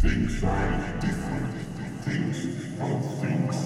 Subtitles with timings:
[0.00, 1.54] Things are different.
[2.04, 2.38] Things
[2.80, 3.56] are things.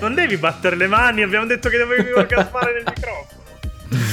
[0.00, 2.93] Non devi battere le mani, abbiamo detto che dovevi orgasmare nel.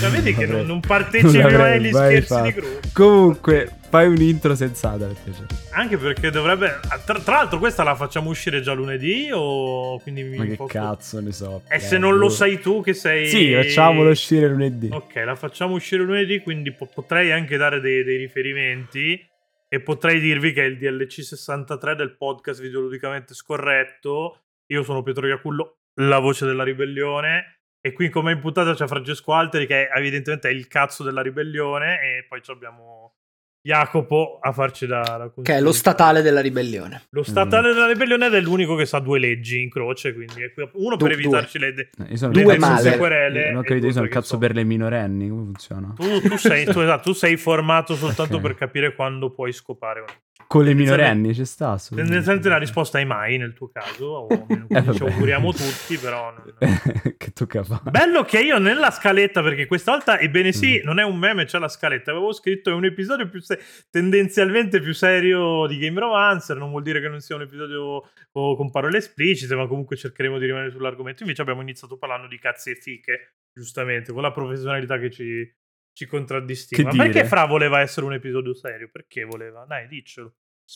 [0.01, 2.51] Cioè, vedi che non, non partecipi mai agli scherzi di fatto.
[2.51, 2.87] gruppo.
[2.93, 5.45] Comunque, fai un intro sensata per piacere.
[5.73, 6.79] Anche perché dovrebbe.
[7.05, 9.29] Tra, tra l'altro, questa la facciamo uscire già lunedì.
[9.31, 11.61] O quindi mi Ma che posso- cazzo ne so.
[11.69, 13.27] E se non lo sai tu, che sei.
[13.27, 14.89] Sì, facciamolo uscire lunedì.
[14.91, 19.23] Ok, la facciamo uscire lunedì, quindi po- potrei anche dare dei, dei riferimenti
[19.69, 24.39] e potrei dirvi che è il DLC 63 del podcast videoludicamente scorretto.
[24.67, 27.60] Io sono Pietro Iacullo, la voce della ribellione.
[27.83, 32.25] E qui come imputato c'è Francesco Alteri che evidentemente è il cazzo della ribellione e
[32.27, 33.15] poi abbiamo
[33.63, 37.03] Jacopo a farci da, da Che è lo statale della ribellione.
[37.11, 40.51] Lo statale della ribellione ed è l'unico che sa due leggi in croce, quindi è
[40.51, 42.89] qui- uno per Du- evitarci le, de- Io sono Due il cazzo male.
[42.89, 45.29] per- querele Non ho capito, io due sono il cazzo so- per le minorenni.
[45.29, 45.93] Come funziona?
[45.95, 48.41] Tu, tu sei, tu, esatto, tu sei formato soltanto Ok.
[48.41, 50.03] per capire quando puoi scopare.
[50.47, 51.77] Con le minorenni ci sta.
[51.95, 56.33] Tendenzialmente la risposta è mai nel tuo caso, o almeno Eh, ci auguriamo tutti, però...
[56.33, 56.53] non-
[57.17, 57.89] che tocca fare.
[57.89, 60.85] Bello che io nella scaletta, perché questa volta, ebbene sì, Mm.
[60.85, 62.11] non è un meme, c'è la scaletta.
[62.11, 66.57] Avevo scritto è un episodio più se- tendenzialmente più serio di Game Romancer.
[66.57, 70.37] Non vuol dire che non sia un episodio o con parole esplicite, ma comunque cercheremo
[70.37, 71.23] di rimanere sull'argomento.
[71.23, 75.53] Invece abbiamo iniziato parlando di cazzi e fiche, giustamente, con la professionalità che ci,
[75.93, 76.93] ci contraddistingue.
[76.95, 77.25] Ma perché?
[77.25, 78.89] Fra voleva essere un episodio serio?
[78.91, 79.65] Perché voleva?
[79.67, 80.27] Dai, diccelo.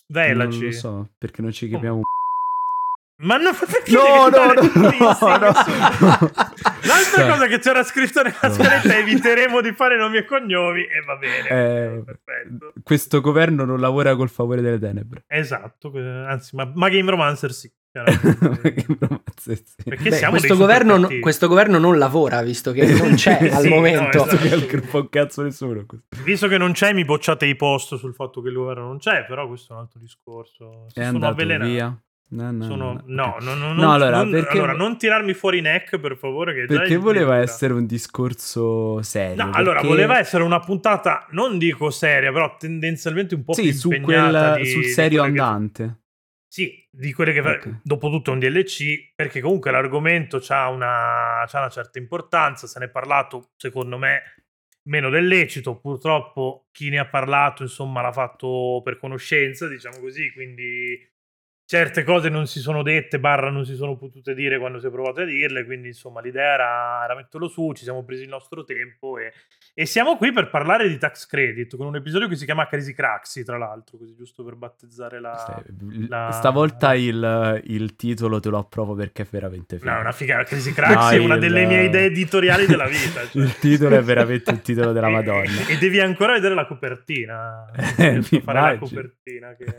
[0.08, 0.66] Non Svelaci.
[0.66, 2.04] lo so, perché non ci capiamo un
[3.26, 6.32] Ma no, perché No, no, no, no, insigni no.
[6.86, 7.30] L'altra Cioè.
[7.30, 8.50] cosa che c'era scritto nella No.
[8.54, 11.48] scaletta è eviteremo di fare nomi e cognomi e va bene.
[11.50, 12.74] Eh, perfetto.
[12.84, 15.24] Questo governo non lavora col favore delle tenebre.
[15.28, 17.72] Esatto, anzi, ma, ma Game Romancer sì.
[19.84, 23.48] Perché Beh, siamo questo, governo, no- questo governo non lavora, visto che non c'è Sì,
[23.56, 24.26] al no, momento.
[24.26, 24.82] esatto.
[24.82, 25.86] Fa un cazzo nessuno.
[26.24, 29.24] Visto che non c'è, mi bocciate i post sul fatto che il governo non c'è,
[29.26, 30.88] però questo è un altro discorso.
[30.90, 31.70] Se È sono andato avvelenato.
[31.72, 32.00] via.
[32.28, 36.00] No, no, Sono- no, no, no, no, allora, non, perché- allora, non tirarmi fuori neck,
[36.00, 36.54] per favore.
[36.56, 39.46] Che Perché voleva essere un discorso serio.
[39.46, 43.62] No, allora perché- voleva essere una puntata, non dico seria, però tendenzialmente un po' Sì,
[43.64, 46.00] più su quel, di- sul serio quelle che- andante.
[46.48, 47.80] Sì, di quelle che Ok.
[47.84, 52.80] dopo tutto è un DLC, perché comunque l'argomento ha una, c'ha una certa importanza, se
[52.80, 54.22] ne è parlato, secondo me,
[54.88, 60.32] meno del lecito, purtroppo chi ne ha parlato, insomma, l'ha fatto per conoscenza, diciamo così,
[60.32, 60.98] quindi
[61.68, 64.92] certe cose non si sono dette, barra non si sono potute dire quando si è
[64.92, 68.64] provato a dirle, quindi insomma l'idea era, era metterlo su, ci siamo presi il nostro
[68.64, 69.34] tempo e,
[69.74, 72.94] e siamo qui per parlare di tax credit, con un episodio che si chiama Crazy
[72.94, 75.64] Craxi, tra l'altro, così giusto per battezzare la...
[75.66, 79.90] Sì, la- Stavolta il, il titolo te lo approvo perché è veramente figo.
[79.90, 80.44] No, è una figa.
[80.44, 83.26] Crazy Craxi è No, una il- delle mie idee editoriali della vita.
[83.30, 83.42] cioè.
[83.42, 85.68] Il titolo è veramente il titolo della E- Madonna.
[85.68, 87.66] E, devi ancora vedere la copertina.
[87.74, 88.22] Fare
[88.62, 89.56] la copertina.
[89.56, 89.74] che-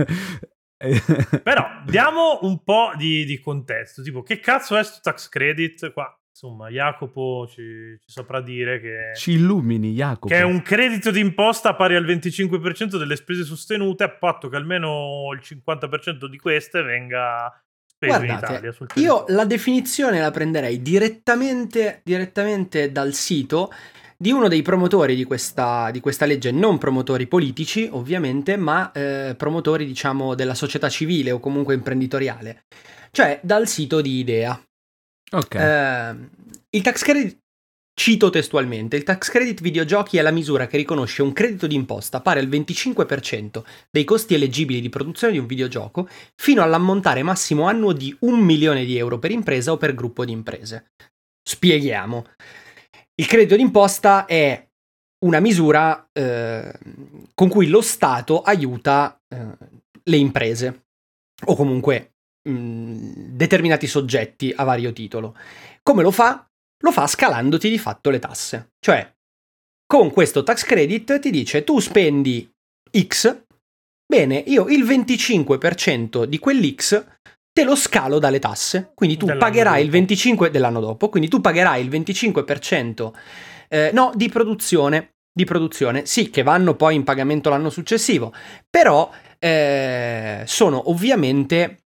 [1.42, 4.02] Però diamo un po' di, di contesto.
[4.02, 5.92] Tipo, che cazzo è sto tax credit?
[5.92, 10.26] Qua, insomma, Jacopo ci, ci saprà dire che, Ci illumini, Jacopo.
[10.26, 15.32] che è un credito d'imposta pari al 25% delle spese sostenute, a patto che almeno
[15.32, 17.50] il 50% di queste venga
[17.86, 18.72] speso in Guardate, Italia.
[18.72, 23.72] Sul Io la definizione la prenderei direttamente, direttamente dal sito
[24.16, 29.34] di uno dei promotori di questa, di questa legge, non promotori politici ovviamente, ma eh,
[29.36, 32.64] promotori diciamo della società civile o comunque imprenditoriale,
[33.10, 34.60] cioè dal sito di Idea.
[35.32, 35.54] Ok.
[35.54, 36.14] Eh,
[36.70, 37.38] il tax credit,
[37.98, 42.40] cito testualmente, il tax credit videogiochi è la misura che riconosce un credito d'imposta pari
[42.40, 48.14] al 25% dei costi eleggibili di produzione di un videogioco fino all'ammontare massimo annuo di
[48.20, 50.92] un milione di euro per impresa o per gruppo di imprese.
[51.42, 52.24] Spieghiamo.
[53.18, 54.62] Il credito d'imposta è
[55.24, 56.78] una misura eh,
[57.34, 59.56] con cui lo Stato aiuta eh,
[60.02, 60.88] le imprese
[61.46, 62.16] o comunque
[62.46, 65.34] mh, determinati soggetti a vario titolo.
[65.82, 66.46] Come lo fa?
[66.82, 68.72] Lo fa scalandoti di fatto le tasse.
[68.78, 69.14] Cioè,
[69.86, 72.52] con questo tax credit ti dice tu spendi
[72.98, 73.44] X,
[74.06, 77.15] bene, io il 25% di quell'X
[77.56, 78.92] te lo scalo dalle tasse.
[78.94, 80.12] Quindi tu pagherai il dopo.
[80.12, 83.12] 25% dell'anno dopo, quindi tu pagherai il 25%
[83.70, 88.34] eh, no, di produzione, di produzione, sì, che vanno poi in pagamento l'anno successivo,
[88.68, 91.84] però eh, sono ovviamente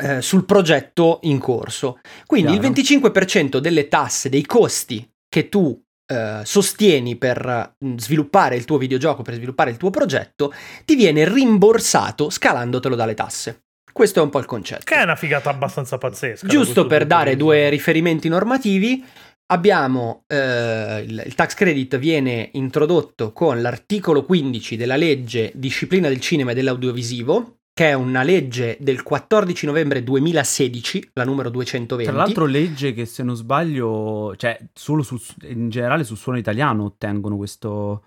[0.00, 2.00] eh, sul progetto in corso.
[2.26, 2.66] Quindi Chiaro.
[2.66, 8.78] il 25% delle tasse, dei costi che tu eh, sostieni per mm, sviluppare il tuo
[8.78, 10.52] videogioco, per sviluppare il tuo progetto,
[10.84, 13.63] ti viene rimborsato scalandotelo dalle tasse.
[13.94, 14.82] Questo è un po' il concetto.
[14.82, 16.48] Che è una figata abbastanza pazzesca.
[16.48, 19.04] Giusto per dare due riferimenti normativi,
[19.52, 26.18] abbiamo eh, il, il tax credit viene introdotto con l'articolo 15 della legge disciplina del
[26.18, 32.10] cinema e dell'audiovisivo, che è una legge del 14 novembre 2016, la numero 220.
[32.12, 36.82] Tra l'altro legge che se non sbaglio, cioè solo su, in generale sul suono italiano
[36.82, 38.02] ottengono questo,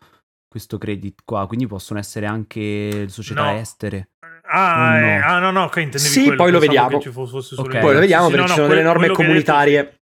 [0.50, 3.58] questo credit qua, quindi possono essere anche società No.
[3.58, 4.10] estere.
[4.50, 5.06] Ah, No.
[5.06, 7.22] eh, ah, no, no, che intendevi Sì, quello, poi lo pensavo vediamo.
[7.58, 7.74] Ok.
[7.74, 9.08] in Poi lo vediamo Sì, perché no, ci no, sono delle que- norme quello hai
[9.10, 10.00] detto, comunitarie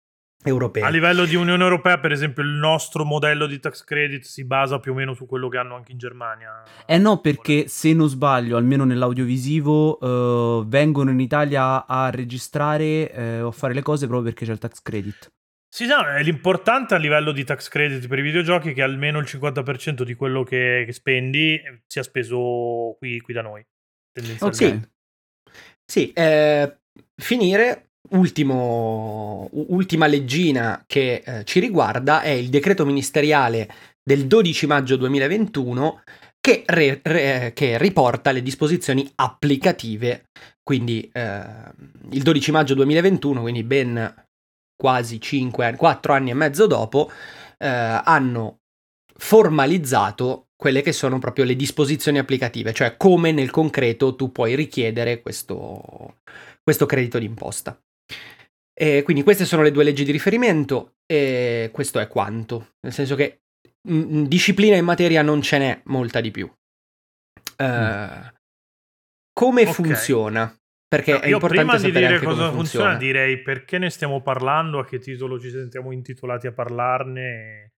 [0.41, 0.47] sì.
[0.49, 0.83] europee.
[0.83, 4.79] A livello di Unione Europea, per esempio, il nostro modello di tax credit si basa
[4.79, 6.63] più o meno su quello che hanno anche in Germania.
[6.85, 13.41] Eh no, perché se non sbaglio, almeno nell'audiovisivo, eh, vengono in Italia a registrare eh,
[13.41, 15.31] o a fare le cose proprio perché c'è il tax credit.
[15.71, 19.19] Sì, no, è l'importante a livello di tax credit per i videogiochi è che almeno
[19.19, 23.63] il 50% di quello che, che spendi sia speso qui, qui da noi.
[24.11, 24.91] Tendenzialmente.
[25.85, 26.77] Sì, eh,
[27.15, 27.85] finire.
[28.11, 33.69] Ultimo, ultima leggina che eh, ci riguarda è il decreto ministeriale
[34.01, 36.01] del 12 maggio 2021
[36.39, 40.29] che, re- re- che riporta le disposizioni applicative.
[40.63, 41.43] Quindi eh,
[42.11, 44.25] il 12 maggio 2021, quindi ben
[44.75, 47.11] quasi 5 anni, 4 anni e mezzo dopo,
[47.57, 48.59] eh, hanno
[49.15, 55.21] formalizzato quelle che sono proprio le disposizioni applicative, cioè come nel concreto tu puoi richiedere
[55.21, 56.17] questo,
[56.61, 57.81] questo credito d'imposta.
[58.73, 63.15] E quindi queste sono le due leggi di riferimento e questo è quanto, nel senso
[63.15, 63.39] che
[63.89, 66.51] mm, disciplina in materia non ce n'è molta di più.
[67.55, 68.33] Eh,
[69.33, 69.71] Come Ok.
[69.71, 70.53] funziona?
[70.89, 72.95] Perché è Io importante prima di sapere dire cosa come funziona, funziona.
[72.97, 77.71] direi perché ne stiamo parlando, a che titolo ci sentiamo intitolati a parlarne,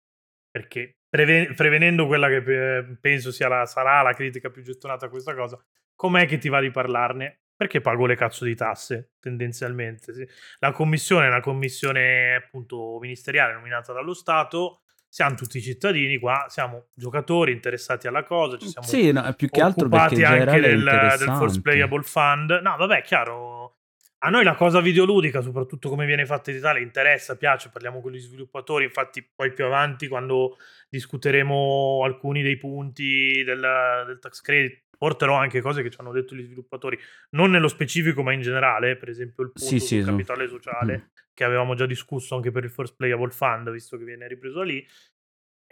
[0.50, 2.36] perché preve- prevenendo quella che
[2.78, 5.62] eh, penso sia la, sarà la critica più gettonata a questa cosa,
[5.94, 7.40] com'è che ti va di parlarne?
[7.60, 10.14] Perché pago le cazzo di tasse, tendenzialmente.
[10.14, 10.26] sì.
[10.60, 16.86] La commissione è una commissione appunto ministeriale nominata dallo Stato, siamo tutti cittadini qua, siamo
[16.94, 20.78] giocatori interessati alla cosa, ci siamo Sì, no, più che altro occupati anche del, del
[20.78, 21.60] interessante.
[21.60, 22.50] Playable Fund.
[22.62, 23.79] No, vabbè, chiaro.
[24.22, 28.12] A noi la cosa videoludica, soprattutto come viene fatta in Italia, interessa, piace, parliamo con
[28.12, 30.58] gli sviluppatori, infatti poi più avanti quando
[30.90, 36.34] discuteremo alcuni dei punti del, del tax credit, porterò anche cose che ci hanno detto
[36.34, 36.98] gli sviluppatori,
[37.30, 40.96] non nello specifico ma in generale, per esempio il punto Sì, sul sì, capitale sociale,
[40.98, 41.22] Mm.
[41.32, 44.86] che avevamo già discusso anche per il First Playable Fund, visto che viene ripreso lì.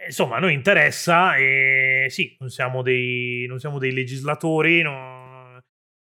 [0.03, 5.18] Insomma, a noi interessa e sì, non siamo dei, non siamo dei legislatori, non,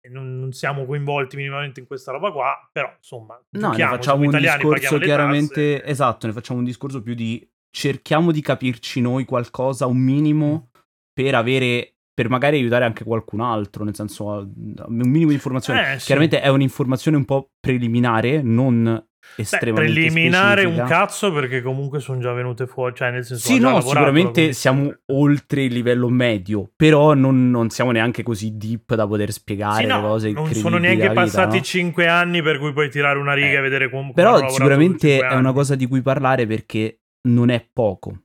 [0.09, 4.27] non, non siamo coinvolti minimamente in questa roba qua, però insomma, No, ne facciamo un
[4.27, 9.85] italiani, discorso chiaramente esatto, ne facciamo un discorso più di cerchiamo di capirci noi qualcosa,
[9.85, 10.69] un minimo,
[11.13, 15.95] per avere per magari aiutare anche qualcun altro, nel senso un minimo di informazione.
[15.95, 16.05] Eh, sì.
[16.05, 20.97] Chiaramente è un'informazione un po' preliminare, non Beh, estremamente preliminare un specifica.
[20.99, 25.63] cazzo perché comunque sono già venute fuori, cioè nel senso Sì, no, sicuramente siamo oltre
[25.63, 29.95] il livello medio, però non, non siamo neanche così deep da poter spiegare Sì, no,
[29.97, 31.63] le cose non sono neanche vita, passati no?
[31.63, 35.19] 5 anni per cui puoi tirare una riga Eh, e vedere com- come Però sicuramente
[35.19, 38.19] è una cosa di cui parlare perché non è poco.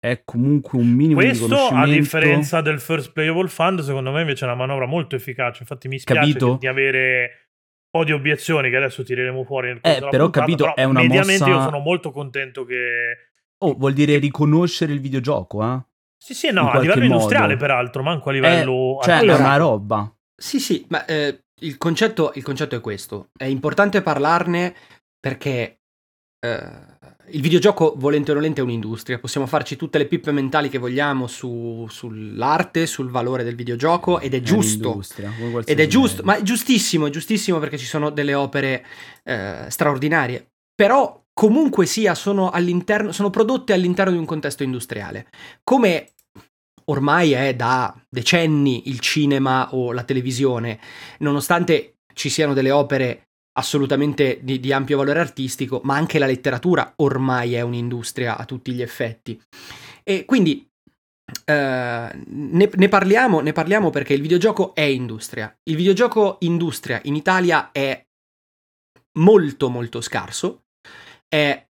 [0.00, 4.46] È comunque un minimo di Questo, a differenza del First Playable Fund, secondo me invece
[4.46, 5.58] è una manovra molto efficace.
[5.60, 6.56] Infatti, mi spiace Capito?
[6.58, 7.48] di avere
[7.92, 10.74] un po' di obiezioni che adesso tireremo fuori nel corso Eh, però, puntata, capito, però
[10.74, 13.32] è una mediamente mossa- io sono molto contento che...
[13.58, 15.82] Oh, vuol dire riconoscere il videogioco, eh?
[16.16, 17.58] Sì, sì, no, a livello industriale, modo.
[17.58, 19.00] peraltro, manco a livello...
[19.00, 20.16] Eh, cioè, Allora- è una roba.
[20.34, 23.28] Sì, sì, ma eh, il, concetto, il concetto è questo.
[23.36, 24.74] È importante parlarne
[25.20, 25.79] perché
[26.42, 29.18] il videogioco, volente o nolente, è un'industria.
[29.18, 34.34] Possiamo farci tutte le pippe mentali che vogliamo su- sull'arte, sul valore del videogioco ed
[34.34, 35.02] è giusto.
[35.64, 38.84] Ed è giusto, ma è giustissimo, è giustissimo perché ci sono delle opere
[39.24, 40.52] eh, straordinarie.
[40.74, 45.28] Però comunque sia, sono, all'interno, sono prodotte all'interno di un contesto industriale.
[45.62, 46.12] Come
[46.86, 50.80] ormai è da decenni il cinema o la televisione,
[51.18, 56.92] nonostante ci siano delle opere assolutamente di, di ampio valore artistico, ma anche la letteratura
[56.96, 59.40] ormai è un'industria a tutti gli effetti.
[60.02, 60.68] E quindi
[61.44, 65.54] eh, ne, ne parliamo, ne parliamo perché il videogioco è industria.
[65.64, 68.04] Il videogioco industria in Italia è
[69.18, 70.64] molto molto scarso,
[71.28, 71.66] è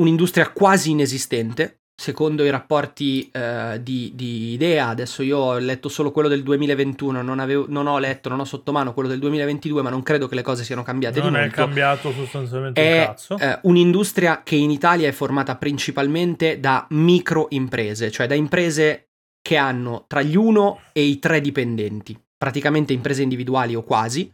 [0.00, 6.12] un'industria quasi inesistente secondo i rapporti eh, di, di, Idea, adesso io ho letto solo
[6.12, 9.82] quello del 2021, non, avevo, non, ho letto, non ho sotto mano quello del 2022,
[9.82, 11.54] ma non credo che le cose siano cambiate non di molto.
[11.54, 13.38] È cambiato sostanzialmente è, un cazzo.
[13.38, 19.08] Eh, un'industria che in Italia è formata principalmente da micro imprese, cioè da imprese
[19.42, 24.32] che hanno tra gli 1 e i 3 dipendenti, praticamente imprese individuali o quasi.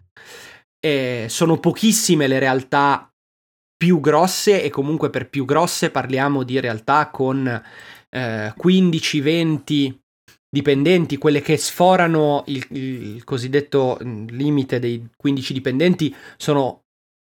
[0.78, 3.13] Eh, sono pochissime le realtà
[3.84, 7.46] più grosse e comunque per più grosse parliamo di realtà con
[8.08, 9.94] eh, 15-20
[10.48, 16.84] dipendenti, quelle che sforano il, il, cosiddetto mm, limite dei 15 dipendenti sono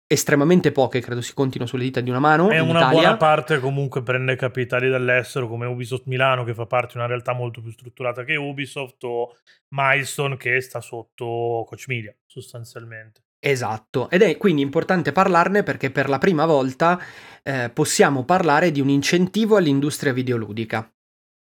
[0.08, 2.50] estremamente poche, credo si contino sulle dita di una mano.
[2.50, 3.00] E una Italia.
[3.00, 7.34] buona parte comunque prende capitali dall'estero come Ubisoft Milano che fa parte di una realtà
[7.34, 9.36] molto più strutturata che Ubisoft o
[9.76, 13.25] Milestone che sta sotto Coach Media sostanzialmente.
[13.48, 17.00] Esatto, ed è quindi importante parlarne perché per la prima volta
[17.44, 20.92] eh, possiamo parlare di un incentivo all'industria videoludica.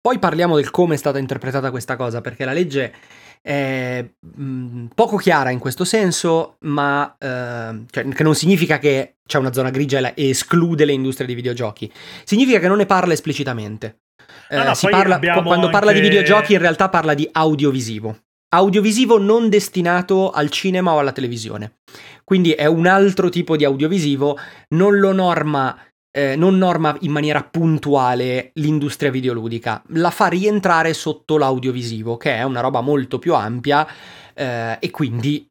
[0.00, 2.94] Poi parliamo del come è stata interpretata questa cosa, perché la legge
[3.42, 9.36] è mh, poco chiara in questo senso, ma eh, cioè, che non significa che c'è
[9.36, 11.92] una zona grigia e esclude le industrie di videogiochi,
[12.24, 14.04] significa che non ne parla esplicitamente.
[14.48, 15.70] Eh, no, no, parla, quando anche...
[15.70, 18.16] parla di videogiochi in realtà parla di audiovisivo
[18.50, 21.78] audiovisivo non destinato al cinema o alla televisione.
[22.24, 24.38] Quindi è un altro tipo di audiovisivo,
[24.70, 25.76] non lo norma,
[26.10, 32.42] eh, non norma in maniera puntuale l'industria videoludica, la fa rientrare sotto l'audiovisivo, che è
[32.42, 33.86] una roba molto più ampia
[34.34, 35.49] eh, e quindi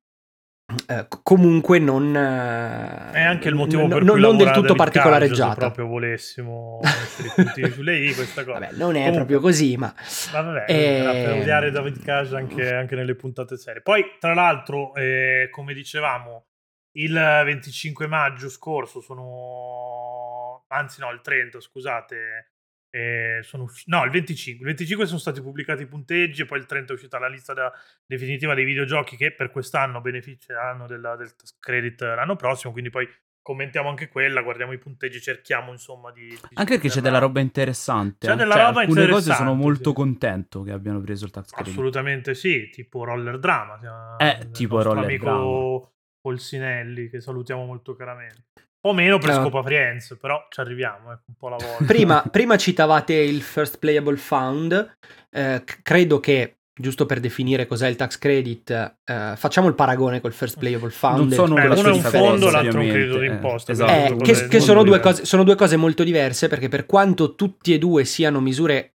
[0.88, 4.76] eh, comunque non eh, è anche il motivo n- per n- cui non del tutto
[4.76, 8.60] particolareggiata se proprio volessimo mettere i puntini sulle i questa cosa.
[8.60, 9.94] Vabbè non è comunque, proprio così ma,
[10.34, 11.24] ma vabbè e...
[11.26, 13.82] per odiare David Cage anche, anche, nelle puntate serie.
[13.82, 16.46] Poi tra l'altro eh, come dicevamo
[16.94, 22.52] il 25 maggio scorso sono anzi no il 30 scusate
[22.92, 24.62] eh, sono usci- no, il 25.
[24.62, 27.54] Il 25 sono stati pubblicati i punteggi e poi il 30 è uscita la lista
[27.54, 27.72] da-
[28.06, 32.72] definitiva dei videogiochi che per quest'anno beneficeranno della, del tax credit l'anno prossimo.
[32.72, 33.08] Quindi poi
[33.42, 36.28] commentiamo anche quella, guardiamo i punteggi, cerchiamo insomma di...
[36.28, 38.28] di anche perché c'è della roba interessante.
[38.28, 39.30] C'è della cioè, roba alcune interessante.
[39.30, 39.96] cose sono molto sì.
[39.96, 41.72] contento che abbiano preso il tax credit.
[41.72, 44.18] Assolutamente sì, tipo Roller Drama.
[44.18, 45.92] Eh, tipo Roller amico Drama.
[46.22, 48.69] Polsinelli che salutiamo molto caramente.
[48.82, 49.42] Po' meno per No.
[49.42, 51.84] Scopa Friends, però ci arriviamo, ecco, un po' la volta.
[51.86, 54.96] prima, prima citavate il First Playable Fund,
[55.32, 58.70] eh, credo che, giusto per definire cos'è il tax credit,
[59.04, 61.18] eh, facciamo il paragone col First Playable Fund.
[61.18, 63.30] Non sono la uno è un fondo, l'altro è un credito ovviamente.
[63.42, 63.72] d'imposta.
[63.74, 64.24] Eh, quindi Eh, esatto.
[64.24, 67.78] che, che sono, due cose, sono due cose molto diverse perché per quanto tutti e
[67.80, 68.94] due siano misure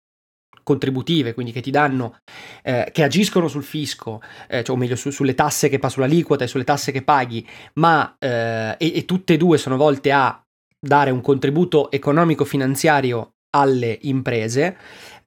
[0.65, 2.17] contributive, quindi che ti danno,
[2.63, 6.43] eh, che agiscono sul fisco, eh, cioè, o meglio su- sulle tasse che pa- sull'aliquota
[6.43, 10.41] e sulle tasse che paghi, ma eh, e, e tutte e due sono volte a
[10.77, 14.77] dare un contributo economico-finanziario alle imprese.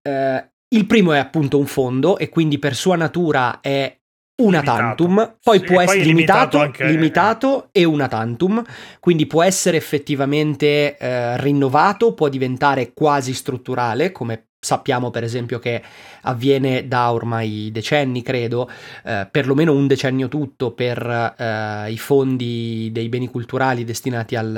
[0.02, 3.96] eh, il primo è appunto un fondo e quindi per sua natura è
[4.42, 5.04] una Limitato.
[5.04, 8.62] tantum, poi Sì, può poi essere limitato, limitato anche- limitato e una tantum,
[9.00, 15.82] quindi può essere effettivamente eh, rinnovato, può diventare quasi strutturale, come sappiamo per esempio che
[16.22, 18.68] avviene da ormai decenni, credo,
[19.04, 24.56] eh, perlomeno un decennio tutto per eh, i fondi dei beni culturali destinati al,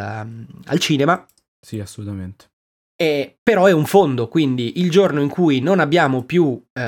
[0.64, 1.24] al cinema.
[1.60, 2.48] Sì, assolutamente.
[2.96, 6.82] E, però è un fondo, quindi il giorno in cui non abbiamo più eh,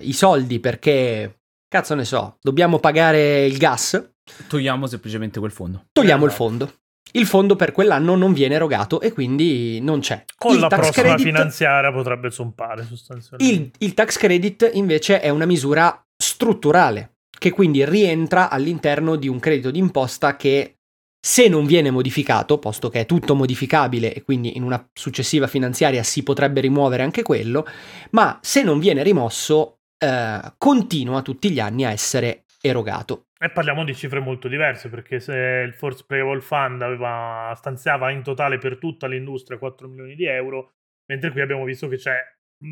[0.00, 4.12] i soldi perché, cazzo ne so, dobbiamo pagare il gas,
[4.46, 5.86] Togliamo semplicemente quel fondo.
[5.92, 6.72] togliamo il fondo.
[7.12, 10.24] Il fondo per quell'anno non viene erogato e quindi non c'è.
[10.36, 13.54] Con il la prossima credit, finanziaria potrebbe zompare sostanzialmente.
[13.54, 19.38] il, il tax credit invece è una misura strutturale che quindi rientra all'interno di un
[19.38, 20.78] credito d'imposta che
[21.20, 26.02] se non viene modificato, posto che è tutto modificabile e quindi in una successiva finanziaria
[26.02, 27.66] si potrebbe rimuovere anche quello,
[28.10, 33.28] ma se non viene rimosso eh, continua tutti gli anni a essere erogato.
[33.38, 35.34] E parliamo di cifre molto diverse perché se
[35.64, 40.72] il Force Playable Fund aveva, stanziava in totale per tutta l'industria 4 milioni di euro,
[41.06, 42.16] mentre qui abbiamo visto che c'è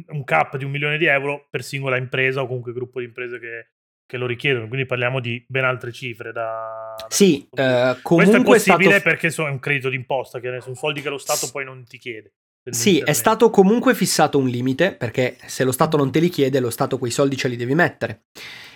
[0.09, 3.39] un cap di un milione di euro per singola impresa o comunque gruppo di imprese
[3.39, 3.69] che,
[4.05, 4.67] che lo richiedono.
[4.67, 6.33] Quindi parliamo di ben altre cifre.
[6.33, 9.89] Da, da Sì, eh, comunque Questo è è stato possibile perché so- è un credito
[9.89, 12.35] d'imposta, che sono soldi che lo Stato poi non ti chiede.
[12.69, 16.59] Sì, è stato comunque fissato un limite, perché se lo Stato non te li chiede,
[16.59, 18.25] lo Stato quei soldi ce li devi mettere.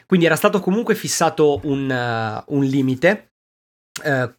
[0.06, 3.34] Quindi era stato comunque fissato un, eh, un limite
[4.02, 4.34] eh,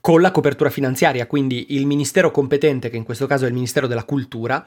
[0.00, 3.86] con la copertura finanziaria, quindi il ministero competente, che in questo caso è il Ministero
[3.86, 4.64] della Cultura,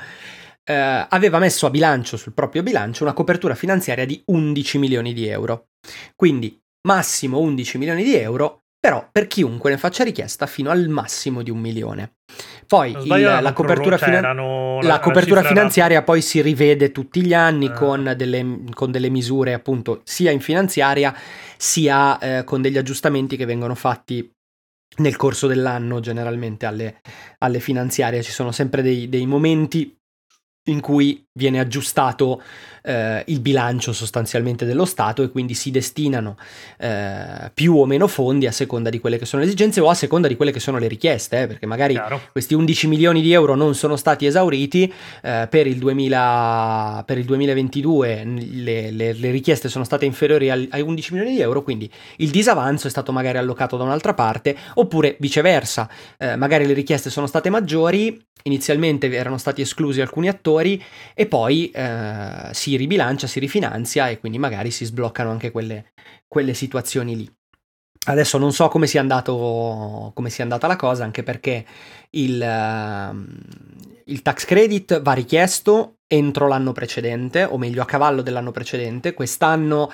[0.63, 5.27] eh, aveva messo a bilancio, sul proprio bilancio, una copertura finanziaria di 11 milioni di
[5.27, 5.69] euro.
[6.15, 11.41] Quindi massimo 11 milioni di euro, però per chiunque ne faccia richiesta fino al massimo
[11.41, 12.17] di un milione.
[12.67, 13.07] Poi il-
[13.41, 17.33] la copertura, cioè, finan- erano- la la copertura era- finanziaria poi si rivede tutti gli
[17.33, 17.73] anni Eh.
[17.73, 21.13] con, delle, con delle misure appunto sia in finanziaria
[21.57, 24.29] sia eh, con degli aggiustamenti che vengono fatti
[24.97, 27.01] nel corso dell'anno generalmente alle,
[27.39, 28.21] alle finanziarie.
[28.21, 29.95] Ci sono sempre dei, dei momenti
[30.69, 32.43] in cui viene aggiustato
[32.83, 36.37] eh, il bilancio sostanzialmente dello Stato e quindi si destinano
[36.77, 39.95] eh, più o meno fondi a seconda di quelle che sono le esigenze o a
[39.95, 42.21] seconda di quelle che sono le richieste, eh, perché magari Chiaro.
[42.31, 47.25] questi 11 milioni di euro non sono stati esauriti eh, per, il 2000, per il
[47.25, 51.89] 2022 le, le- le richieste sono state inferiori al- ai 11 milioni di euro quindi
[52.17, 57.09] il disavanzo è stato magari allocato da un'altra parte oppure viceversa eh, magari le richieste
[57.09, 60.81] sono state maggiori inizialmente erano stati esclusi alcuni attori
[61.23, 65.93] e poi eh, si ribilancia, si rifinanzia e quindi magari si sbloccano anche quelle,
[66.27, 67.33] quelle situazioni lì.
[68.05, 71.65] Adesso non so come sia, andato, come sia andata la cosa, anche perché
[72.11, 73.37] il, ehm,
[74.05, 79.13] il tax credit va richiesto entro l'anno precedente, o meglio a cavallo dell'anno precedente.
[79.13, 79.89] Quest'anno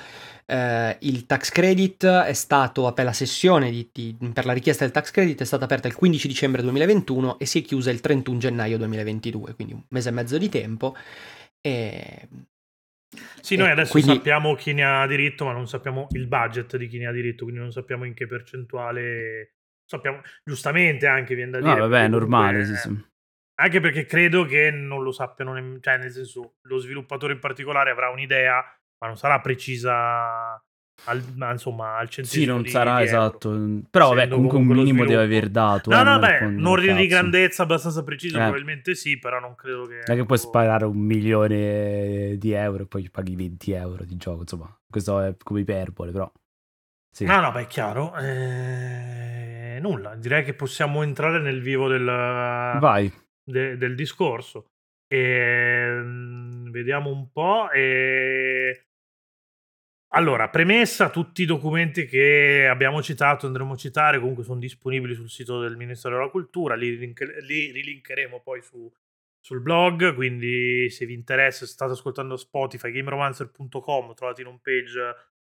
[0.49, 4.93] eh, il tax credit è stato, per la sessione di- di- per la richiesta del
[4.93, 8.39] tax credit è stata aperta il 15 dicembre 2021 e si è chiusa il 31
[8.39, 10.95] gennaio 2022, quindi un mese e mezzo di tempo.
[11.61, 12.27] E
[13.41, 16.77] Sì, noi Eh, adesso quindi- sappiamo chi ne ha diritto, ma non sappiamo il budget
[16.77, 19.55] di chi ne ha diritto, quindi non sappiamo in che percentuale.
[19.83, 21.79] Sappiamo, giustamente anche viene da No, dire.
[21.79, 22.59] vabbè, perché è normale.
[22.59, 23.07] comunque- sì, sì.
[23.61, 28.09] Anche perché credo che non lo sappiano, cioè nel senso, lo sviluppatore in particolare avrà
[28.09, 28.63] un'idea,
[28.99, 30.61] ma non sarà precisa
[31.05, 33.49] al, ma, insomma, al centesimo Sì, non sarà esatto.
[33.89, 35.89] Però, vabbè, comunque un comunque lo minimo deve aver dato.
[35.89, 38.41] No, eh, no, non beh, un un ordine di grandezza abbastanza preciso, Eh.
[38.41, 39.93] probabilmente sì, però non credo che...
[40.05, 44.03] Non è che puoi ecco, sparare un milione di euro e poi paghi 20 euro
[44.03, 44.41] di gioco.
[44.41, 46.29] Insomma, questo è come iperbole, però.
[47.11, 47.25] Sì.
[47.25, 48.15] No, no, beh, è chiaro.
[48.17, 53.11] Eh, nulla, direi che possiamo entrare nel vivo del, Vai.
[53.43, 54.65] de- del discorso.
[55.11, 57.69] Ehm, vediamo un po'.
[57.71, 58.83] e-
[60.13, 65.29] Allora, premessa, tutti i documenti che abbiamo citato, andremo a citare, comunque sono disponibili sul
[65.29, 68.91] sito del Ministero della Cultura, li, rilink- li rilinkeremo poi su-
[69.39, 74.99] sul blog, quindi se vi interessa, se state ascoltando Spotify, gameromancer.com, trovate in home page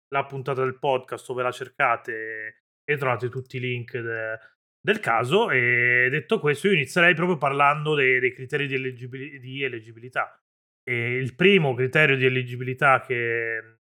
[0.08, 4.40] la puntata del podcast dove la cercate e trovate tutti i link de-
[4.80, 5.50] del caso.
[5.52, 10.42] E detto questo, io inizierei proprio parlando dei, dei criteri di, elegibili- di eleggibilità.
[10.84, 13.80] E il primo criterio di eleggibilità che,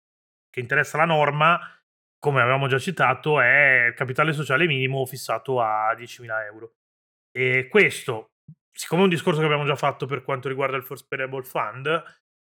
[0.59, 1.61] che interessa la norma,
[2.19, 6.75] come avevamo già citato, è il capitale sociale minimo fissato a 10.000 euro.
[7.31, 8.33] E questo,
[8.71, 12.03] siccome è un discorso che abbiamo già fatto per quanto riguarda il First Payable Fund,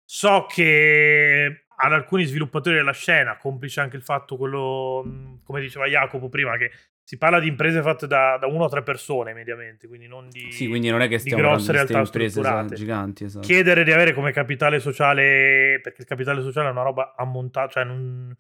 [0.05, 5.87] so che ad alcuni sviluppatori della scena, complice anche il fatto quello, mh, come diceva
[5.87, 6.71] Jacopo prima, che
[7.03, 10.51] si parla di imprese fatte da, da uno o tre persone mediamente, quindi non di,
[10.53, 12.75] Sì, quindi non è che di grosse realtà imprese strutturate.
[12.75, 13.25] giganti.
[13.25, 13.47] Esatto.
[13.47, 17.85] Chiedere di avere come capitale sociale, perché il capitale sociale è una roba ammontata, cioè
[17.85, 18.37] non,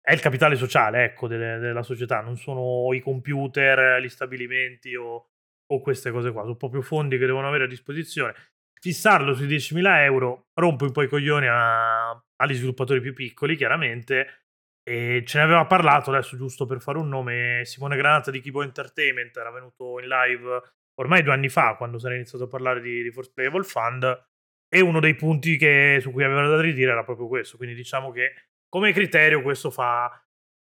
[0.00, 5.30] è il capitale sociale, ecco, delle- della società, non sono i computer, gli stabilimenti o,
[5.66, 8.34] o queste cose qua, sono proprio fondi che devono avere a disposizione.
[8.78, 14.44] Fissarlo sui 10.000 euro rompe un po' i coglioni a- agli sviluppatori più piccoli, chiaramente,
[14.82, 18.62] e ce ne aveva parlato adesso, giusto per fare un nome, Simone Granata di Kibo
[18.62, 20.62] Entertainment, era venuto in live
[20.94, 24.26] ormai due anni fa, quando si era iniziato a parlare di, di Force Playable Fund,
[24.68, 27.56] e uno dei punti che- su cui aveva da ridire era proprio questo.
[27.56, 28.32] Quindi diciamo che
[28.68, 30.10] come criterio questo fa,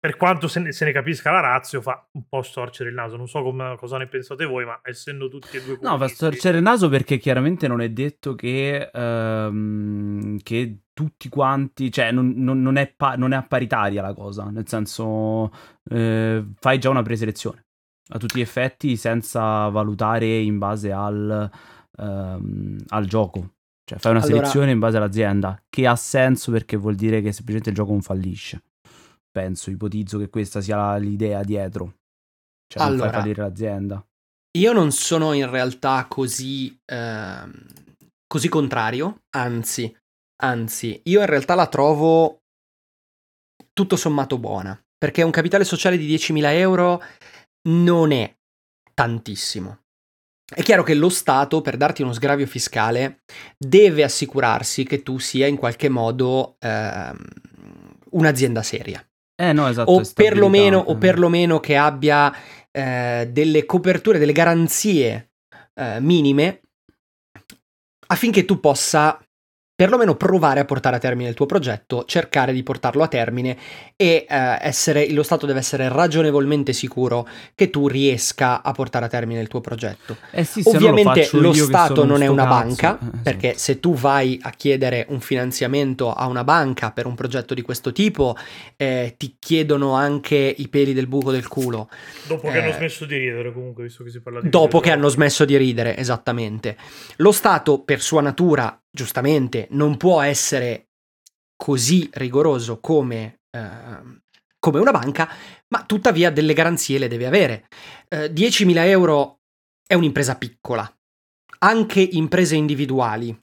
[0.01, 3.17] per quanto se ne, se ne capisca la razio, fa un po' storcere il naso.
[3.17, 6.59] Non so come- cosa ne pensate voi, ma essendo tutti e due No, fa storcere
[6.59, 12.61] il naso perché chiaramente non è detto che, ehm, che tutti quanti, cioè non, non-
[12.63, 15.51] non è pa- non è a paritaria la cosa, nel senso
[15.91, 17.65] eh, fai già una preselezione
[18.11, 21.51] a tutti gli effetti senza valutare in base al,
[21.99, 23.53] ehm, al gioco.
[23.85, 27.33] Cioè fai una Allora- selezione in base all'azienda, che ha senso perché vuol dire che
[27.33, 28.63] semplicemente il gioco non fallisce.
[29.39, 31.99] Penso, ipotizzo che questa sia l'idea dietro.
[32.67, 34.05] Cioè non Allora, fai fallire l'azienda.
[34.59, 37.53] Io non sono in realtà così, ehm,
[38.27, 39.97] così contrario, anzi,
[40.43, 42.41] anzi, io in realtà la trovo
[43.73, 47.01] tutto sommato buona, perché un capitale sociale di 10.000 euro
[47.69, 48.37] non è
[48.93, 49.85] tantissimo.
[50.53, 53.21] È chiaro che lo Stato, per darti uno sgravio fiscale,
[53.57, 57.17] deve assicurarsi che tu sia in qualche modo ehm,
[58.11, 59.01] un'azienda seria
[59.41, 59.91] Eh no, esatto.
[59.93, 60.97] o perlomeno, o eh.
[60.97, 62.35] perlomeno che abbia
[62.73, 65.31] eh, delle coperture, delle garanzie
[65.75, 66.61] eh, minime
[68.09, 69.19] affinché tu possa
[69.79, 73.57] perlomeno provare a portare a termine il tuo progetto, cercare di portarlo a termine
[73.95, 79.09] e eh, essere, lo Stato deve essere ragionevolmente sicuro che tu riesca a portare a
[79.09, 80.17] termine il tuo progetto.
[80.33, 82.55] Eh sì, Ovviamente lo che Stato non è una cazzo.
[82.59, 83.19] banca, Eh, esatto.
[83.23, 87.63] perché se tu vai a chiedere un finanziamento a una banca per un progetto di
[87.63, 88.35] questo tipo,
[88.77, 91.89] eh, ti chiedono anche i peli del buco del culo.
[92.27, 94.91] Dopo che Eh, hanno smesso di ridere, comunque, visto che si parla di Dopo che
[94.91, 96.77] hanno smesso di ridere, esattamente.
[97.19, 100.89] Lo Stato, per sua natura, giustamente, non può essere
[101.57, 104.21] così rigoroso come, ehm,
[104.59, 105.29] come una banca,
[105.69, 107.69] ma tuttavia delle garanzie le deve avere.
[108.09, 109.39] Eh, 10.000 euro
[109.87, 110.93] è un'impresa piccola.
[111.61, 113.37] Anche imprese individuali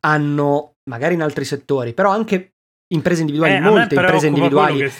[0.00, 2.54] hanno, magari in altri settori, però anche
[2.94, 4.90] imprese individuali, Eh, molte imprese individuali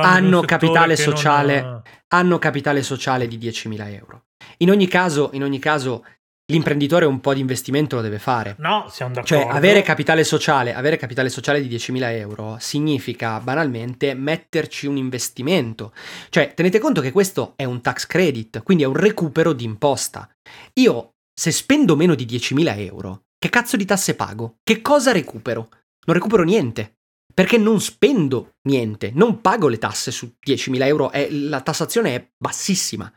[0.00, 4.24] hanno capitale non sociale ha- hanno capitale sociale di 10.000 euro.
[4.58, 6.04] In ogni caso, in ogni caso,
[6.46, 8.56] l'imprenditore un po' di investimento lo deve fare.
[8.58, 9.44] No, siamo d'accordo.
[9.44, 15.92] Cioè, avere capitale sociale, avere capitale sociale di 10.000 euro significa banalmente metterci un investimento.
[16.28, 20.28] Cioè, tenete conto che questo è un tax credit, quindi è un recupero di imposta.
[20.74, 24.56] Io, se spendo meno di 10.000 euro, che cazzo di tasse pago?
[24.62, 25.68] Che cosa recupero?
[26.06, 26.94] Non recupero niente.
[27.34, 32.28] Perché non spendo niente, non pago le tasse su 10.000 euro, è- la tassazione è
[32.36, 33.10] bassissima.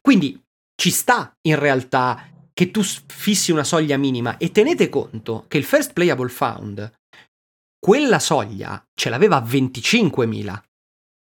[0.00, 0.40] Quindi
[0.80, 5.64] ci sta in realtà che tu fissi una soglia minima e tenete conto che il
[5.64, 6.90] First Playable Fund,
[7.78, 10.62] quella soglia ce l'aveva a 25.000,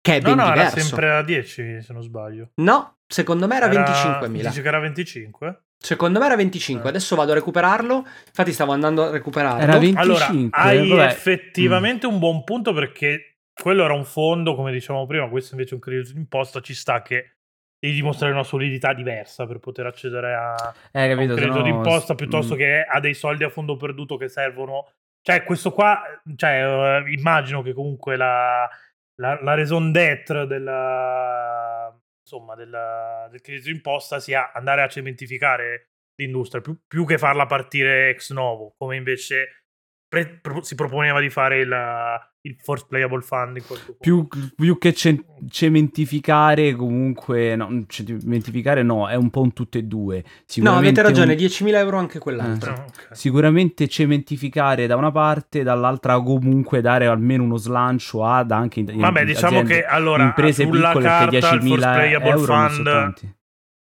[0.02, 0.78] che è No, ben no, era diverso.
[0.80, 2.50] sempre a 10, se non sbaglio.
[2.56, 4.28] No, secondo me era, 25.000.
[4.48, 5.62] Dici che era 25?
[5.82, 6.88] Secondo me era 25, Eh.
[6.88, 9.62] adesso vado a recuperarlo, infatti stavo andando a recuperarlo.
[9.62, 11.04] Era 20 Allora, 25, hai vabbè.
[11.06, 15.74] effettivamente un buon punto perché quello era un fondo, come dicevamo prima, questo invece è
[15.74, 17.33] un credito d'imposta, ci sta che
[17.84, 21.62] devi dimostrare una solidità diversa per poter accedere a, Eh, a un capito, credito sennò-
[21.62, 22.56] d'imposta piuttosto mm.
[22.56, 24.90] che a dei soldi a fondo perduto che servono.
[25.20, 26.02] Cioè, questo qua,
[26.36, 28.68] cioè, eh, immagino che comunque la,
[29.20, 36.60] la, la raison d'être della, insomma, della- del credito d'imposta sia andare a cementificare l'industria
[36.60, 39.63] più, più che farla partire ex novo, come invece
[40.14, 41.74] pre- pro- si proponeva di fare il,
[42.42, 43.62] il Force Playable Fund in
[43.98, 49.82] Più, più che ce- cementificare, comunque, no, cementificare no, è un po' un tutte e
[49.82, 50.22] due.
[50.24, 52.72] No, Sicuramente avete ragione, un- 10.000 euro anche quell'altro.
[52.72, 53.08] Ah, ok.
[53.10, 59.20] Sicuramente cementificare da una parte, dall'altra comunque dare almeno uno slancio ad anche in- Vabbè,
[59.20, 62.54] in- diciamo aziende, che allora imprese sulla piccole carta che il Force 10.000 Playable euro
[62.54, 63.34] non Fund sono tanti.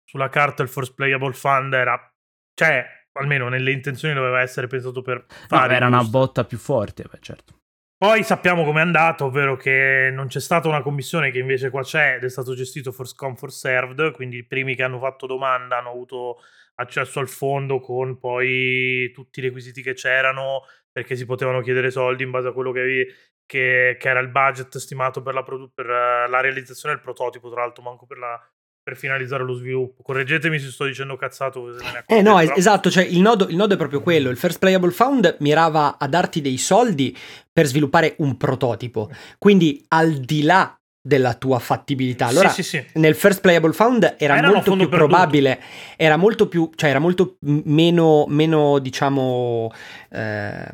[0.04, 2.12] sulla carta il Force Playable Fund era
[2.54, 2.86] cioè
[3.18, 7.20] almeno nelle intenzioni doveva essere pensato per No, fare era una botta più forte, beh,
[7.22, 7.56] certo.
[7.98, 12.16] Poi sappiamo com'è andato, ovvero che non c'è stata una commissione che invece qua c'è
[12.18, 15.78] ed è stato gestito Force Come For Served, quindi i primi che hanno fatto domanda
[15.80, 16.38] hanno avuto
[16.76, 22.22] accesso al fondo con poi tutti i requisiti che c'erano perché si potevano chiedere soldi
[22.22, 23.12] in base a quello che, avevi-
[23.48, 27.50] che, che era il budget stimato per la, produ- per eh, la realizzazione del prototipo,
[27.50, 28.40] tra l'altro manco per, la-
[28.88, 30.02] per finalizzare lo sviluppo.
[30.02, 31.76] Correggetemi se sto dicendo cazzato.
[32.06, 34.30] Eh no, es- esatto, cioè il nodo, il nodo è proprio quello.
[34.30, 37.14] Il First Playable Fund mirava a darti dei soldi
[37.52, 42.28] per sviluppare un prototipo, quindi al di là della tua fattibilità.
[42.28, 43.00] Allora, sì, sì, sì.
[43.00, 45.62] nel First Playable Fund era Era molto più probabile,
[45.98, 49.70] era molto più, cioè era molto meno, meno diciamo,
[50.12, 50.68] ehm,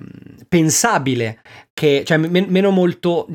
[0.48, 1.42] pensabile
[1.74, 3.28] che, cioè me- meno molto,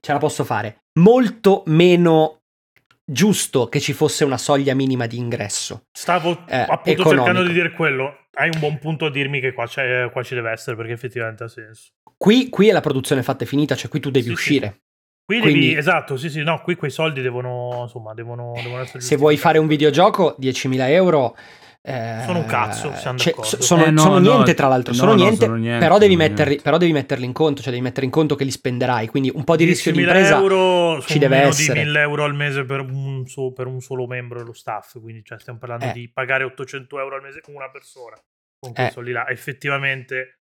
[0.00, 2.38] ce la posso fare, molto meno
[3.04, 5.84] giusto che ci fosse una soglia minima di ingresso.
[5.92, 7.24] Stavo Eh, appunto economico.
[7.24, 8.18] cercando di dire quello.
[8.32, 9.66] Hai un buon punto a dirmi che qua,
[10.10, 11.90] qua ci deve essere perché effettivamente ha senso.
[12.16, 14.34] Qui, qui è la produzione fatta e finita, cioè qui tu devi Sì, sì.
[14.34, 14.78] uscire.
[15.24, 19.00] Qui Quindi- devi, esatto, sì, sì, no, qui quei soldi devono, insomma, devono, devono essere
[19.00, 21.36] Se vuoi fare un videogioco, 10.000 euro.
[21.86, 24.92] Eh, Sono un cazzo, siamo cioè, sono, Eh, no, sono no, niente, tra l'altro.
[24.92, 26.62] no, sono, no, niente, sono niente, però, devi sono metterli, niente.
[26.64, 29.06] però devi metterli in conto, cioè devi mettere in conto che li spenderai.
[29.08, 30.36] Quindi un po' di rischio di 10.000 impresa.
[30.38, 31.82] euro ci deve meno essere.
[31.84, 34.98] di 1.000 euro al mese per un, so- per un solo membro dello staff.
[34.98, 35.92] Quindi cioè, stiamo parlando Eh.
[35.92, 38.16] di pagare 800 euro al mese con una persona.
[38.58, 38.90] Con quei Eh.
[38.90, 39.28] soldi là.
[39.28, 40.38] Effettivamente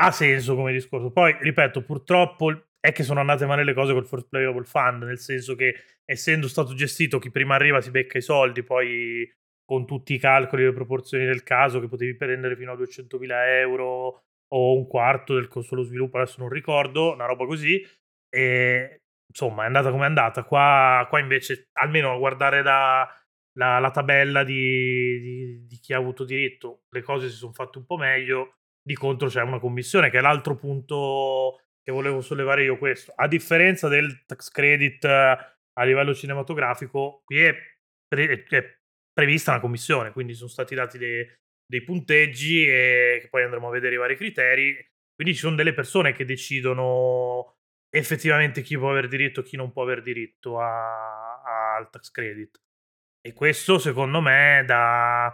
[0.00, 1.10] ha senso come discorso.
[1.12, 5.18] Poi, ripeto, purtroppo è che sono andate male le cose col First Playable Fund, nel
[5.18, 9.26] senso che essendo stato gestito chi prima arriva si becca i soldi, poi
[9.64, 13.30] con tutti i calcoli e le proporzioni del caso che potevi prendere fino a 200.000
[13.60, 17.82] euro o un quarto del costo dello sviluppo, adesso non ricordo, una roba così.
[18.28, 20.44] E insomma, è andata come è andata.
[20.44, 23.08] Qua, qua invece, almeno a guardare da,
[23.58, 27.78] la, la tabella di, di- di chi ha avuto diritto, le cose si sono fatte
[27.78, 28.56] un po' meglio.
[28.82, 33.12] Di contro c'è una commissione, che è l'altro punto che volevo sollevare io questo.
[33.16, 35.38] A differenza del tax credit eh,
[35.72, 37.54] a livello cinematografico, qui è,
[38.08, 38.44] è
[39.14, 41.26] prevista una commissione, quindi sono stati dati dei,
[41.64, 44.74] dei punteggi e che poi andremo a vedere i vari criteri.
[45.14, 49.72] Quindi ci sono delle persone che decidono effettivamente chi può aver diritto e chi non
[49.72, 52.60] può aver diritto al tax credit.
[53.20, 55.32] E questo secondo me dà,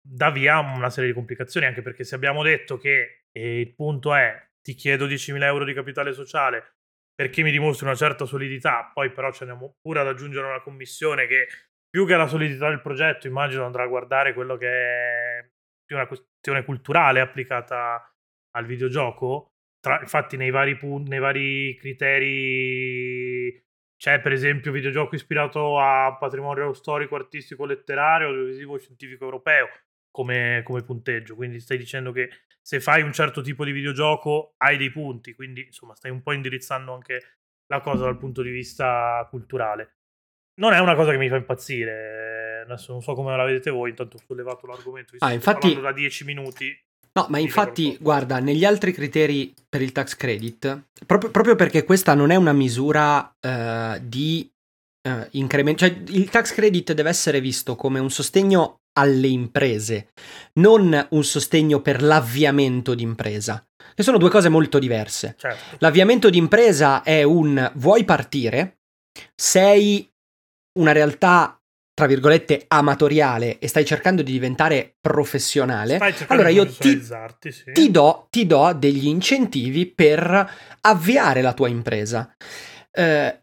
[0.00, 4.50] dà via una serie di complicazioni, anche perché se abbiamo detto che il punto è
[4.62, 6.76] ti chiedo 10.000 euro di capitale sociale
[7.14, 11.26] perché mi dimostri una certa solidità, poi però ci andiamo pure ad aggiungere una commissione
[11.26, 11.46] che
[11.92, 15.50] più che la solidità del progetto immagino andrà a guardare quello che è
[15.84, 18.10] più una questione culturale applicata
[18.52, 19.52] al videogioco.
[19.78, 23.62] Tra, infatti nei vari, pun- nei vari criteri
[23.94, 29.68] c'è per esempio videogioco ispirato a patrimonio storico, artistico, letterario, audiovisivo, scientifico europeo
[30.10, 31.34] come, come punteggio.
[31.34, 32.30] Quindi stai dicendo che
[32.62, 36.32] se fai un certo tipo di videogioco hai dei punti, quindi insomma stai un po'
[36.32, 39.98] indirizzando anche la cosa dal punto di vista culturale.
[40.54, 43.90] Non è una cosa che mi fa impazzire, adesso non so come la vedete voi,
[43.90, 46.74] intanto ho sollevato l'argomento, Ah, infatti- da 10 minuti.
[47.14, 52.14] No, ma infatti, guarda, negli altri criteri per il tax credit, proprio, proprio perché questa
[52.14, 54.50] non è una misura eh, di
[55.06, 60.08] eh, incremento, cioè il tax credit deve essere visto come un sostegno alle imprese,
[60.54, 63.62] non un sostegno per l'avviamento d'impresa,
[63.94, 65.34] che sono due cose molto diverse.
[65.38, 65.76] Certo.
[65.80, 68.78] L'avviamento d'impresa è un vuoi partire,
[69.34, 70.10] sei
[70.78, 71.56] una realtà
[71.94, 77.72] tra virgolette amatoriale e stai cercando di diventare professionale, allora io ti, sì.
[77.72, 82.34] ti do, ti do degli incentivi per avviare la tua impresa.
[82.90, 83.42] Eh,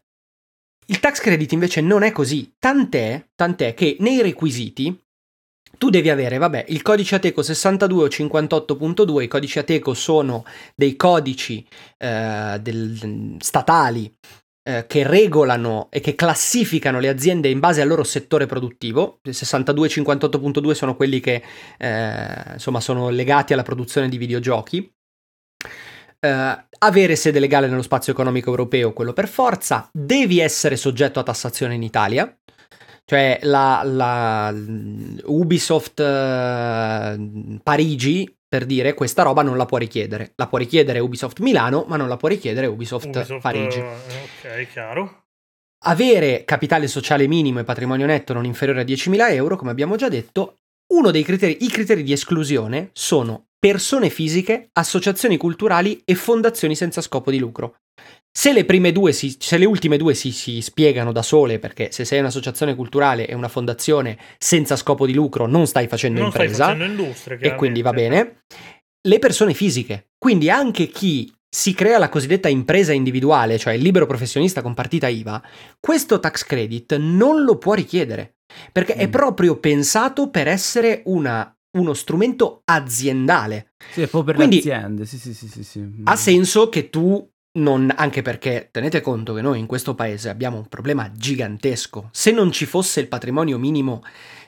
[0.86, 5.00] il tax credit invece non è così, tant'è, tant'è che nei requisiti
[5.78, 10.96] tu devi avere, vabbè, il codice Ateco 62 o 58.2, i codici Ateco sono dei
[10.96, 11.66] codici
[11.96, 14.12] eh, del- statali
[14.62, 19.20] eh, che regolano e che classificano le aziende in base al loro settore produttivo.
[19.22, 21.42] Il 62 e 58.2 sono quelli che
[21.78, 24.92] eh, insomma sono legati alla produzione di videogiochi.
[26.22, 31.22] Eh, avere sede legale nello spazio economico europeo, quello per forza, devi essere soggetto a
[31.22, 32.38] tassazione in Italia,
[33.06, 34.54] cioè la, la-
[35.24, 40.32] Ubisoft eh, Parigi, per dire, questa roba non la può richiedere.
[40.34, 43.78] La può richiedere Ubisoft Milano, ma non la può richiedere Ubisoft, Ubisoft, Parigi.
[43.78, 45.22] eh, Ok, chiaro.
[45.84, 50.08] Avere capitale sociale minimo e patrimonio netto non inferiore a 10.000 euro, come abbiamo già
[50.08, 50.56] detto,
[50.94, 57.00] uno dei criteri, i criteri di esclusione sono persone fisiche, associazioni culturali e fondazioni senza
[57.00, 57.76] scopo di lucro.
[58.32, 61.90] Se le, prime due si- se le ultime due si, si spiegano da sole, perché
[61.90, 66.30] se sei un'associazione culturale e una fondazione senza scopo di lucro non stai facendo Non
[66.30, 68.42] stai impresa, facendo industria, e quindi va bene.
[69.06, 74.06] Le persone fisiche, quindi anche chi si crea la cosiddetta impresa individuale, cioè il libero
[74.06, 75.42] professionista con partita IVA,
[75.80, 78.36] questo tax credit non lo può richiedere,
[78.70, 79.10] perché è Mm.
[79.10, 83.72] proprio pensato per essere una- uno strumento aziendale.
[83.92, 85.06] Sì, è proprio per Quindi- le aziende.
[85.06, 85.88] Sì, sì, sì, sì, sì.
[86.04, 90.58] Ha senso che tu non, anche perché tenete conto che noi in questo paese abbiamo
[90.58, 92.08] un problema gigantesco.
[92.12, 94.02] Se non ci fosse il patrimonio minimo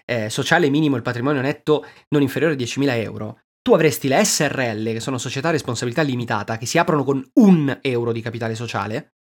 [0.04, 4.92] eh, sociale minimo, il patrimonio netto non inferiore a 10.000 euro, tu avresti le SRL,
[4.92, 9.14] che sono società a responsabilità limitata, che si aprono con un euro di capitale sociale,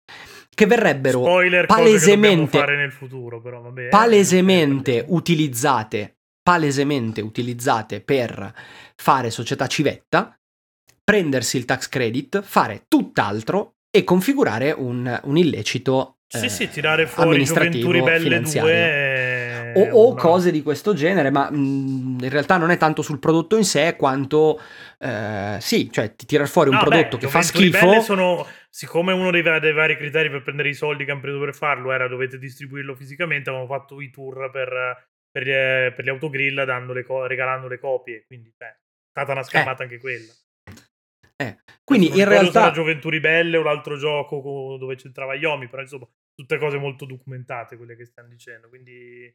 [0.55, 3.87] che verrebbero Spoiler, che palesemente- fare nel futuro, però vabbè.
[3.87, 8.53] eh, palesemente eh, utilizzate, palesemente utilizzate per
[8.97, 10.40] fare società civetta,
[11.11, 17.07] prendersi il tax credit, fare tutt'altro e configurare un, un illecito Sì, eh, sì, tirare
[17.07, 18.71] fuori amministrativo, Gioventù Ribelle finanziario.
[18.71, 22.77] 2 è o, o una- cose di questo genere, ma mh, in realtà non è
[22.77, 24.61] tanto sul prodotto in sé quanto
[24.99, 28.01] eh, sì, cioè ti tirar fuori un No, prodotto beh, che fa schifo.
[28.01, 31.55] Sono, siccome uno dei, dei vari criteri per prendere i soldi che hanno preso per
[31.55, 36.65] farlo era dovete distribuirlo fisicamente, avevano fatto i tour per, per, gli, per gli autogrill
[36.65, 38.77] dando le co- regalando le copie, quindi beh, è
[39.11, 40.33] stata una scammata anche quella.
[41.41, 45.81] Eh, Quindi in realtà era Gioventù Ribelle o l'altro gioco co- dove c'entrava Yomi, però
[45.81, 49.35] insomma tutte cose molto documentate quelle che stiamo dicendo, quindi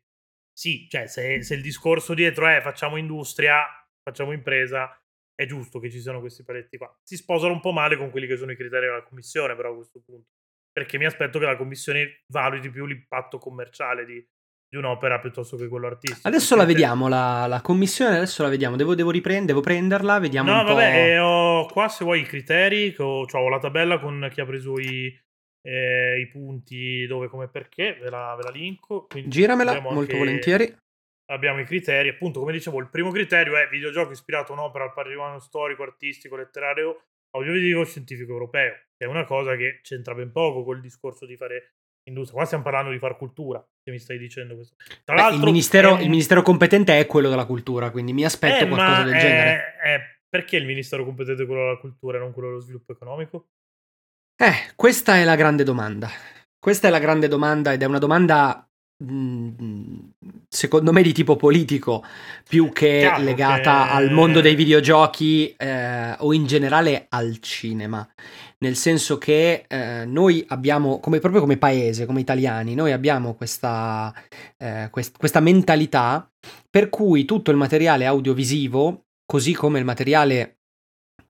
[0.53, 3.65] sì, cioè se, se il discorso dietro è facciamo industria,
[4.03, 4.95] facciamo impresa,
[5.33, 6.95] è giusto che ci siano questi paletti qua.
[7.03, 9.75] Si sposano un po' male con quelli che sono i criteri della commissione, però a
[9.75, 10.29] questo punto,
[10.71, 14.25] perché mi aspetto che la commissione valuti più l'impatto commerciale di,
[14.79, 16.27] di un'opera piuttosto che quello artistico.
[16.27, 20.51] adesso la vediamo, la, la commissione adesso la vediamo, devo, devo riprendere, devo prenderla, vediamo
[20.51, 20.73] No, un po'.
[20.73, 24.41] vabbè, eh, ho qua se vuoi i criteri, ho, cioè, ho la tabella con chi
[24.41, 25.17] ha preso i,
[25.61, 29.05] eh, i punti dove, come perché, ve la, ve la linko.
[29.07, 30.75] quindi Giramela, molto anche- volentieri.
[31.27, 34.93] Abbiamo i criteri, appunto, come dicevo, il primo criterio è videogioco ispirato a un'opera al
[34.93, 40.63] patrimonio storico, artistico, letterario, audiovisivo, scientifico europeo, che è una cosa che c'entra ben poco
[40.63, 41.73] col discorso di fare
[42.09, 42.37] industria.
[42.37, 44.75] Qua stiamo parlando di far cultura, se mi stai dicendo questo.
[45.03, 48.25] Tra Beh, il, l'altro, ministero, è il ministero competente è quello della cultura, quindi mi
[48.25, 49.75] aspetto eh, qualcosa del è- genere.
[49.83, 53.47] è- perché il ministero competente è quello della cultura e non quello dello sviluppo economico?
[54.35, 56.09] Eh, questa è la grande domanda.
[56.59, 58.67] Questa è la grande domanda ed è una domanda
[59.01, 59.99] mm,
[60.49, 62.03] secondo me di tipo politico
[62.47, 68.05] più che Chiaro legata che- al mondo dei videogiochi eh, o in generale al cinema.
[68.57, 74.13] Nel senso che eh, noi abbiamo, come, proprio come paese, come italiani, noi abbiamo questa,
[74.57, 76.29] eh, quest- questa mentalità
[76.69, 80.59] per cui tutto il materiale audiovisivo, così come il materiale,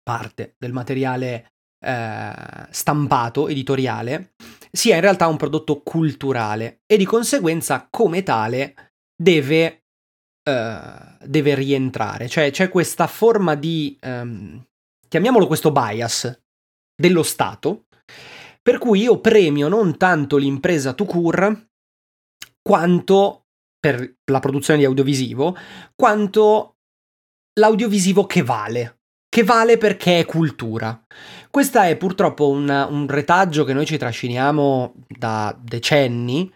[0.04, 2.34] parte del materiale eh,
[2.70, 4.34] stampato, editoriale,
[4.72, 9.86] sia in realtà un prodotto culturale e di conseguenza come tale deve,
[10.44, 12.28] eh, deve rientrare.
[12.28, 14.64] Cioè c'è questa forma di, ehm,
[15.08, 16.44] chiamiamolo questo bias
[16.96, 17.86] dello Stato,
[18.62, 21.68] per cui io premio non tanto l'impresa to cure
[22.62, 23.46] quanto
[23.80, 25.56] per la produzione di audiovisivo,
[25.96, 26.78] quanto
[27.60, 29.00] l'audiovisivo che vale.
[29.30, 31.00] Che vale perché è cultura.
[31.52, 36.52] Questa è purtroppo una- un retaggio che noi ci trasciniamo da decenni,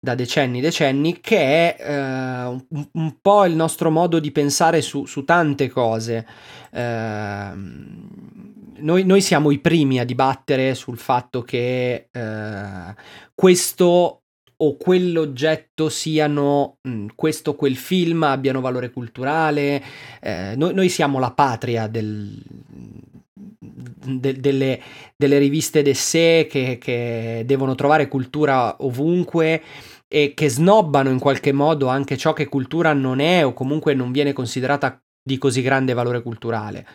[0.00, 5.04] da decenni, decenni, che è eh, un, un po' il nostro modo di pensare su,
[5.04, 6.26] su tante cose.
[6.72, 8.51] Ehm,
[8.82, 12.94] noi, noi siamo i primi a dibattere sul fatto che eh,
[13.34, 14.22] questo
[14.56, 19.82] o quell'oggetto siano mh, questo o quel film abbiano valore culturale.
[20.20, 22.40] Eh, noi, noi siamo la patria del,
[23.34, 24.80] de- delle,
[25.16, 29.62] delle riviste d'essè che, che devono trovare cultura ovunque
[30.06, 34.12] e che snobbano in qualche modo anche ciò che cultura non è o comunque non
[34.12, 36.86] viene considerata di così grande valore culturale.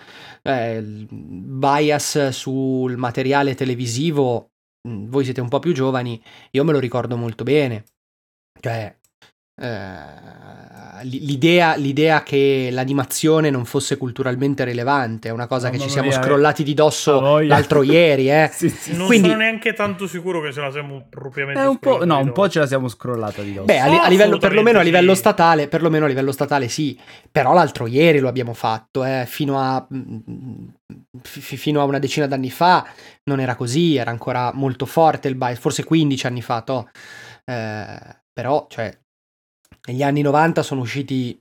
[0.42, 4.52] Eh, bias sul materiale televisivo,
[4.88, 7.86] mh, voi siete un po' più giovani, io me lo ricordo molto bene.
[8.60, 8.96] Cioè,
[9.60, 15.92] eh, l'idea, l'idea che l'animazione non fosse culturalmente rilevante è una cosa che Mamma ci
[15.92, 18.50] siamo mia, scrollati di a dosso l'altro ieri, eh.
[18.54, 18.96] Sì, sì.
[18.96, 22.26] Non Quindi- sono neanche tanto sicuro che ce la siamo propriamente un po', no, un
[22.26, 23.66] di po' ce la siamo scrollata di dosso.
[23.66, 25.20] Beh, a, li- a livello, perlomeno a livello sì.
[25.20, 27.00] statale, perlomeno a livello statale sì,
[27.32, 30.68] però l'altro ieri lo abbiamo fatto, eh, fino, a, mm,
[31.22, 32.86] f- fino a una decina d'anni fa
[33.24, 36.90] non era così, era ancora molto forte il bias, forse 15 anni fa, toh.
[37.44, 38.96] Eh, però, cioè,
[39.88, 41.40] negli anni 90 sono usciti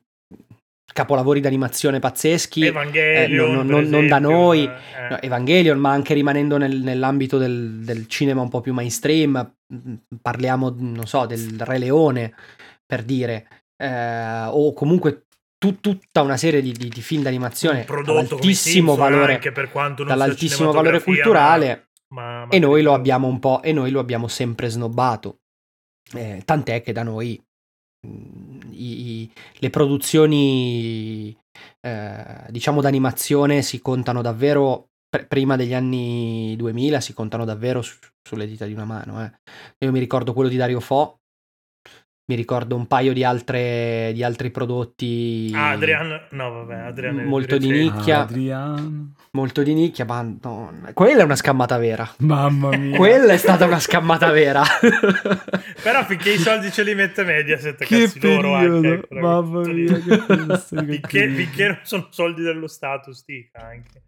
[0.92, 5.08] capolavori d'animazione pazzeschi, Evangelion, eh, non- non- non da noi, eh.
[5.10, 9.94] No, Evangelion, ma anche rimanendo nel- nell'ambito del, del cinema un po' più mainstream, mm,
[10.22, 12.34] parliamo, non so, del Re Leone,
[12.86, 15.26] per dire, eh, o comunque
[15.58, 17.84] tu- tutta una serie di, di- di film d'animazione
[18.94, 22.94] Simpson, valore, anche per quanto non dall'altissimo valore culturale, ma- ma- ma e noi lo
[22.94, 25.40] abbiamo un po', e noi lo abbiamo sempre snobbato.
[26.14, 27.38] Eh, tant'è che da noi
[28.70, 31.36] i- le produzioni,
[31.80, 37.98] eh, diciamo, d'animazione si contano davvero, pr- prima degli anni 2000, si contano davvero su-
[38.22, 39.24] sulle dita di una mano.
[39.24, 39.32] eh.
[39.84, 41.20] Io mi ricordo quello di Dario Fo,
[42.28, 47.22] mi ricordo un paio di, altre, di altri prodotti Ah, Adrian, no vabbè, Adrian è
[47.24, 48.22] molto di nicchia.
[48.22, 49.12] Adriano.
[49.30, 52.10] molto di nicchia, ma no, quella è una scammata vera.
[52.18, 52.96] Mamma mia.
[52.96, 54.62] Quella è stata una scammata vera.
[55.82, 58.88] Però finché i soldi ce li mette Mediaset, Che cazzi loro anche.
[58.94, 64.02] ecco, Mamma mia, che finché, finché non sono soldi dello Stato, stica anche.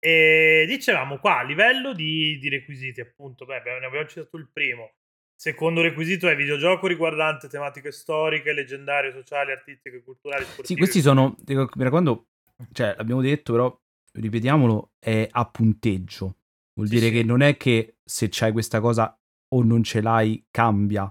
[0.00, 4.48] E dicevamo qua, a livello di, di requisiti, appunto, beh, abbiamo- ne abbiamo citato il
[4.52, 4.92] primo.
[5.40, 10.66] Secondo requisito è videogioco riguardante tematiche storiche, leggendarie, sociali, artistiche, culturali, sportive.
[10.66, 12.26] Sì, questi sono, mi raccomando,
[12.72, 13.80] cioè l'abbiamo detto, però
[14.14, 16.38] ripetiamolo, è a punteggio.
[16.74, 17.12] Vuol Sì, dire sì.
[17.12, 19.16] che non è che se c'hai questa cosa
[19.54, 21.08] o non ce l'hai cambia,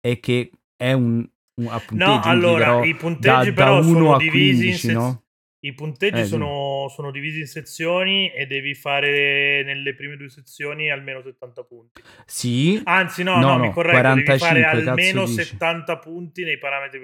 [0.00, 1.24] è che è un,
[1.60, 2.10] un a punteggio.
[2.10, 5.22] No, allora, i da, punteggi da però 1 sono divisi in 15, sez- no?
[5.60, 6.28] I punteggi Eh, sì.
[6.28, 12.02] sono, sono divisi in sezioni e devi fare nelle prime due sezioni almeno 70 punti.
[12.26, 15.42] Sì, Anzi, no, No, no, no, mi correggo, devi 45, fare cazzo almeno dici?
[15.42, 17.00] 70 punti nei parametri.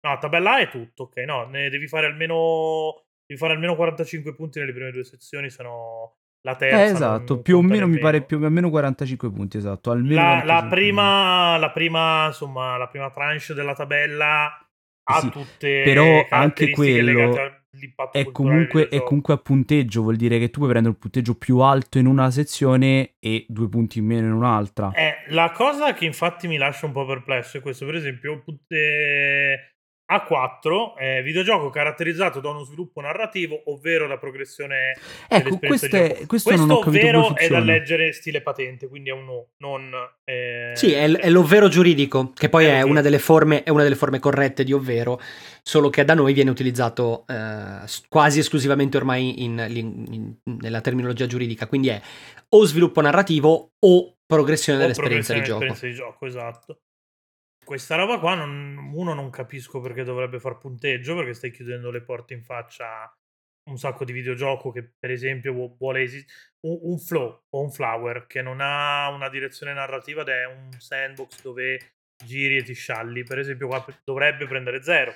[0.00, 1.16] No, tabella A è tutto, ok?
[1.18, 5.62] No, ne devi fare almeno devi fare almeno 45 punti nelle prime due sezioni, se
[5.62, 9.58] no la terza eh, esatto, più o meno mi pare più o meno 45 punti,
[9.58, 14.46] esatto, almeno La, la 45 prima la prima, insomma, la prima tranche della tabella
[15.04, 20.16] ha Sì, tutte però anche quello legate all'impatto è comunque, è comunque a punteggio, vuol
[20.16, 23.98] dire che tu puoi prendere un punteggio più alto in una sezione e due punti
[23.98, 24.92] in meno in un'altra.
[24.92, 29.58] Eh, la cosa che infatti mi lascia un po' perplesso è questo, per esempio, eh,
[30.10, 34.92] A4 è videogioco caratterizzato da uno sviluppo narrativo, ovvero la progressione
[35.28, 36.26] Ecco, dell'esperienza di questo, è, gioco.
[36.26, 39.92] questo non ho capito ovvero è da leggere stile patente, quindi è un no, non...
[40.24, 43.70] eh, Sì, è, l- è l'ovvero giuridico, che poi È è una, delle forme, è
[43.70, 45.20] una delle forme corrette di ovvero,
[45.62, 51.26] solo che da noi viene utilizzato eh, quasi esclusivamente ormai in- in- in- nella terminologia
[51.26, 52.00] giuridica, quindi è
[52.48, 55.58] o sviluppo narrativo o progressione o dell'esperienza di progressione gioco.
[55.60, 56.80] dell'esperienza di gioco, esatto.
[57.70, 62.02] Questa roba qua, non- uno non capisco perché dovrebbe far punteggio, perché stai chiudendo le
[62.02, 63.16] porte in faccia a
[63.70, 66.34] un sacco di videogioco che per esempio vu- vuole esistere
[66.66, 70.70] un, un flow o un flower che non ha una direzione narrativa ed è un
[70.78, 71.92] sandbox dove
[72.24, 75.14] giri e ti scialli per esempio qua dovrebbe prendere zero.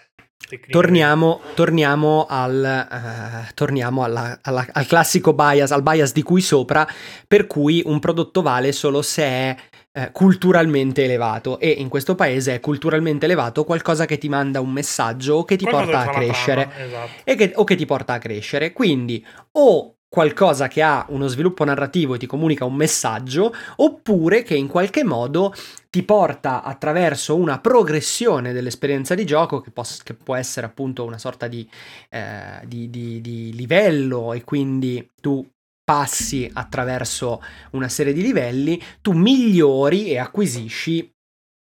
[0.68, 6.86] Torniamo, torniamo, al, eh, torniamo alla- alla- al classico bias, al bias di cui sopra,
[7.26, 9.57] per cui un prodotto vale solo se è
[9.97, 14.72] eh, culturalmente elevato e in questo paese è culturalmente elevato qualcosa che ti manda un
[14.72, 17.34] messaggio o che ti Qualcosa porta a crescere trama, esatto.
[17.36, 18.72] che- o che ti porta a crescere.
[18.72, 24.55] Quindi o qualcosa che ha uno sviluppo narrativo e ti comunica un messaggio, oppure che
[24.55, 25.53] in qualche modo
[25.90, 31.18] ti porta attraverso una progressione dell'esperienza di gioco, che, pos- che può essere appunto una
[31.18, 31.68] sorta di,
[32.11, 35.45] eh, di- di- di livello, e quindi tu
[35.85, 41.14] passi attraverso una serie di livelli, tu migliori e acquisisci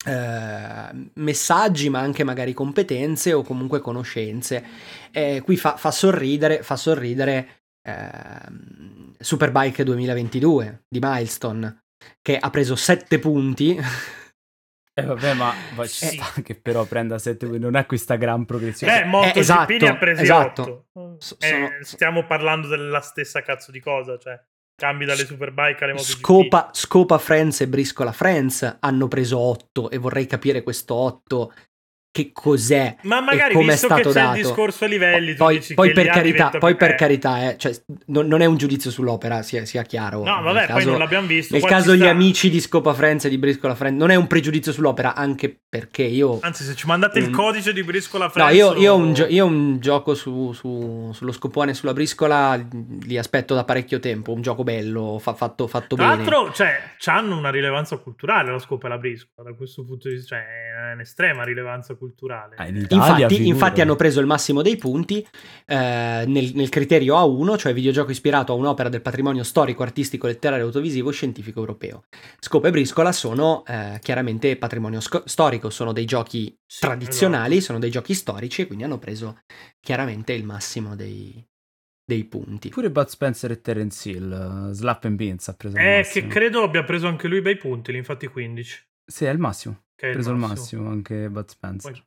[0.06, 4.64] eh, messaggi, ma anche magari competenze o comunque conoscenze.
[5.10, 11.84] Eh, qui fa, fa sorridere, fa sorridere ehm, Superbike 2022 di Milestone,
[12.22, 13.78] che ha preso 7 punti.
[14.98, 16.16] Eh, vabbè, ma, ma ci Sì.
[16.16, 19.02] sta che però prenda 7 non è questa gran progressione.
[19.02, 20.86] Eh, MotoGP esatto, ne ha presi esatto.
[20.94, 21.18] 8.
[21.18, 24.40] So- Eh, sono- stiamo parlando della stessa cazzo di cosa, cioè
[24.74, 26.18] cambi dalle superbike alle MotoGP.
[26.18, 31.52] Scopa, Scopa Friends e Briscola Friends hanno preso 8 e vorrei capire questo 8
[32.16, 34.36] che cos'è Ma magari come è visto che stato c'è dato.
[34.38, 37.72] il discorso a livelli, poi, poi per carità, poi per carità eh, cioè,
[38.06, 40.24] non, non è un giudizio sull'opera, sia, sia chiaro.
[40.24, 41.52] No, Nel vabbè, poi caso- non l'abbiamo visto.
[41.54, 42.08] Nel caso gli sta.
[42.08, 46.04] amici di Scopa Friends e di Briscola Friends non è un pregiudizio sull'opera, anche perché
[46.04, 47.32] io Anzi, se ci mandate il Mm.
[47.32, 50.52] codice di Briscola No, Friends io, io ho un, o- gio- io un gioco su,
[50.54, 52.58] su- sullo scopone e sulla briscola,
[53.02, 56.16] li aspetto da parecchio tempo, un gioco bello, fa- fatto, fatto Tra bene.
[56.16, 60.14] l'altro, cioè, hanno una rilevanza culturale la scopa e la briscola, da questo punto di
[60.14, 60.44] vista, cioè,
[60.90, 62.05] è un'estrema rilevanza culturale.
[62.56, 65.26] Ah, in Italia, Infatti, infatti hanno preso il massimo dei punti
[65.66, 70.64] eh, nel, nel criterio A1, cioè videogioco ispirato a un'opera del patrimonio storico, artistico, letterario,
[70.66, 72.04] audiovisivo, scientifico europeo.
[72.38, 77.64] Scopa e Briscola sono eh, chiaramente patrimonio sco- storico, sono dei giochi Sì, tradizionali, esatto.
[77.64, 79.38] sono dei giochi storici e quindi hanno preso
[79.80, 81.44] chiaramente il massimo dei,
[82.04, 82.68] dei punti.
[82.68, 86.26] Pure Bud Spencer e Terence Hill, uh, Slap and Beans ha preso il Eh, che
[86.26, 88.84] credo abbia preso anche lui bei punti, infatti 15.
[89.04, 89.84] Sì, è il massimo.
[89.96, 91.90] Che preso il massimo anche Bud Spencer.
[91.92, 92.02] Poi-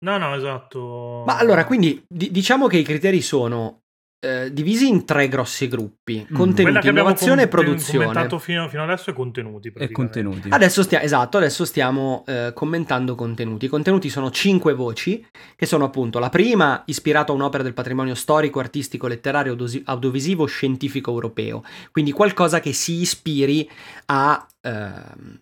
[0.00, 1.24] No, no, esatto.
[1.26, 3.80] Ma allora, quindi di- diciamo che i criteri sono
[4.20, 6.34] eh, divisi in tre grossi gruppi: Mm.
[6.34, 8.06] Contenuti, abbiamo innovazione e com- produzione.
[8.06, 9.72] commentato fino, fino adesso è contenuti.
[9.76, 10.48] E contenuti.
[10.50, 13.64] Adesso, stia- esatto, adesso stiamo eh, commentando contenuti.
[13.66, 15.24] I contenuti sono cinque voci,
[15.56, 20.46] che sono appunto la prima, ispirato a un'opera del patrimonio storico, artistico, letterario, audosi- audiovisivo,
[20.46, 21.62] scientifico europeo.
[21.92, 23.68] Quindi qualcosa che si ispiri
[24.06, 25.40] a ehm,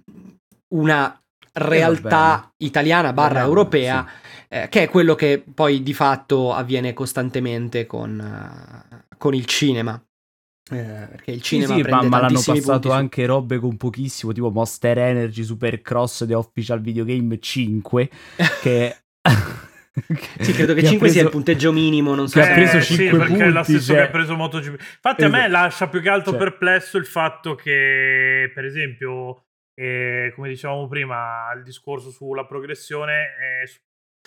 [0.75, 1.19] una
[1.57, 4.07] realtà italiana barra europea,
[4.49, 10.01] eh, che è quello che poi di fatto avviene costantemente con, eh, con il cinema.
[10.69, 13.59] Eh, perché il Sì, cinema sì, ma, prende ma l'hanno passato punti su- anche robe
[13.59, 18.11] con pochissimo, tipo Monster Energy Supercross The Official Videogame 5,
[18.63, 18.97] che...
[20.41, 22.55] Sì, credo che ha 5 sia il preso- punteggio minimo, non so che se ha
[22.55, 23.97] preso Eh, sì, 5 perché è lo punti, stesso cioè.
[23.97, 24.81] che ha preso MotoGP.
[24.81, 25.53] Infatti, a me Esatto.
[25.53, 26.41] lascia più che altro Cioè.
[26.41, 29.46] perplesso il fatto che, per esempio,
[29.79, 33.13] eh, come dicevamo prima, il discorso sulla progressione,
[33.63, 33.79] eh, su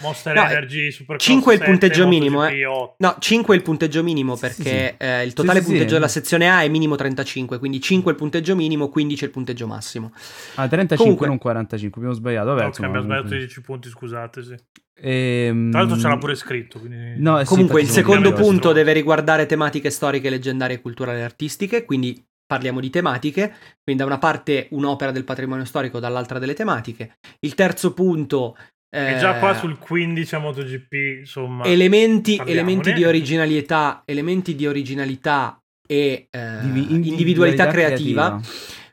[0.02, 2.66] Monster No, Energy, Supercross 5 è il 7, punteggio minimo, eh.
[2.66, 2.96] 8.
[3.00, 4.96] No, 5 è il punteggio minimo Sì, perché sì.
[4.98, 5.96] eh, il totale Sì, sì, punteggio sì.
[5.96, 9.34] della sezione A è minimo 35, quindi 5 è il punteggio minimo, 15 è il
[9.34, 10.14] punteggio massimo.
[10.56, 12.48] Ah, 35 Comunque- non 45, abbiamo sbagliato.
[12.48, 13.48] Vabbè, ok, insomma, abbiamo sbagliato comunque.
[13.48, 14.44] 10 punti, scusate.
[14.44, 14.56] Sì.
[15.02, 16.80] Ehm, Tra l'altro c'era pure scritto.
[16.80, 17.14] Quindi...
[17.18, 21.84] No, eh sì, Comunque il secondo punto deve riguardare tematiche storiche, leggendarie, culturali e artistiche,
[21.84, 27.20] quindi parliamo di tematiche, quindi da una parte un'opera del patrimonio storico, dall'altra delle tematiche.
[27.42, 28.58] Il terzo punto...
[28.92, 31.64] E già eh, qua sul 15 a MotoGP, insomma...
[31.66, 38.42] elementi, elementi di originalità, elementi di originalità e eh, Divi- individualità creativa.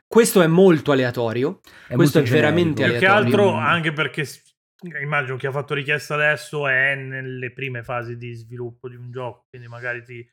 [0.05, 1.61] Questo è molto aleatorio.
[1.87, 2.99] È questo molto è veramente generico.
[2.99, 3.49] Più che aleatorio.
[3.49, 4.23] altro anche perché
[5.01, 9.47] immagino chi ha fatto richiesta adesso è nelle prime fasi di sviluppo di un gioco,
[9.49, 10.23] quindi magari ti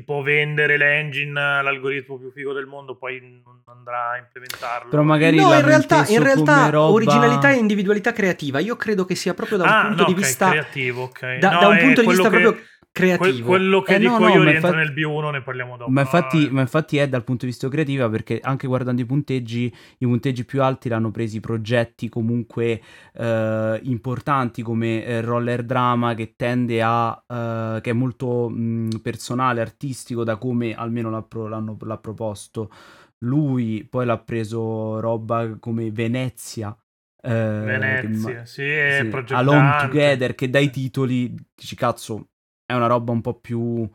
[0.00, 1.32] tipo vendere l'engine,
[1.62, 4.88] l'algoritmo più figo del mondo, poi non andrà a implementarlo.
[4.90, 8.58] Però magari No, in realtà, in realtà roba- originalità e individualità creativa.
[8.60, 11.36] Io credo che sia proprio da un ah, punto no, di ok, vista creativo, ok.
[11.38, 13.46] da, No, da un punto di vista che- proprio creativo.
[13.46, 15.90] quello che Eh, dico no, no, io rientra infatti- nel B1, ne parliamo dopo.
[15.90, 16.50] Ma no, infatti, eh.
[16.50, 20.44] ma infatti è dal punto di vista creativo perché anche guardando i punteggi, i punteggi
[20.44, 22.80] più alti l'hanno presi progetti comunque
[23.14, 27.12] eh, importanti come eh, Roller Drama che tende a...
[27.26, 32.70] eh, che è molto mh, personale, artistico da come almeno l'ha, pro- l'hanno- l'ha proposto
[33.18, 36.74] lui, poi l'ha preso roba come Venezia.
[37.22, 39.76] eh, Venezia, ma- sì, è sì, Alone.
[39.82, 42.29] Together che dai titoli dici cazzo
[42.70, 43.88] è una roba un po' più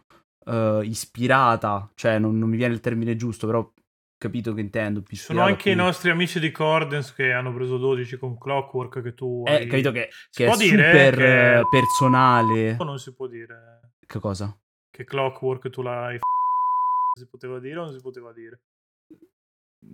[0.46, 3.72] eh, ispirata cioè non, non mi viene il termine giusto però
[4.18, 7.78] capito che intendo più sono anche i più- nostri amici di Cordens che hanno preso
[7.78, 9.68] 12 con Clockwork che tu eh, hai...
[9.68, 14.58] capito che, Si che è super che- eh, personale non si può dire che cosa?
[14.90, 16.20] che Clockwork tu l'hai
[17.18, 18.62] si poteva dire o non si poteva dire?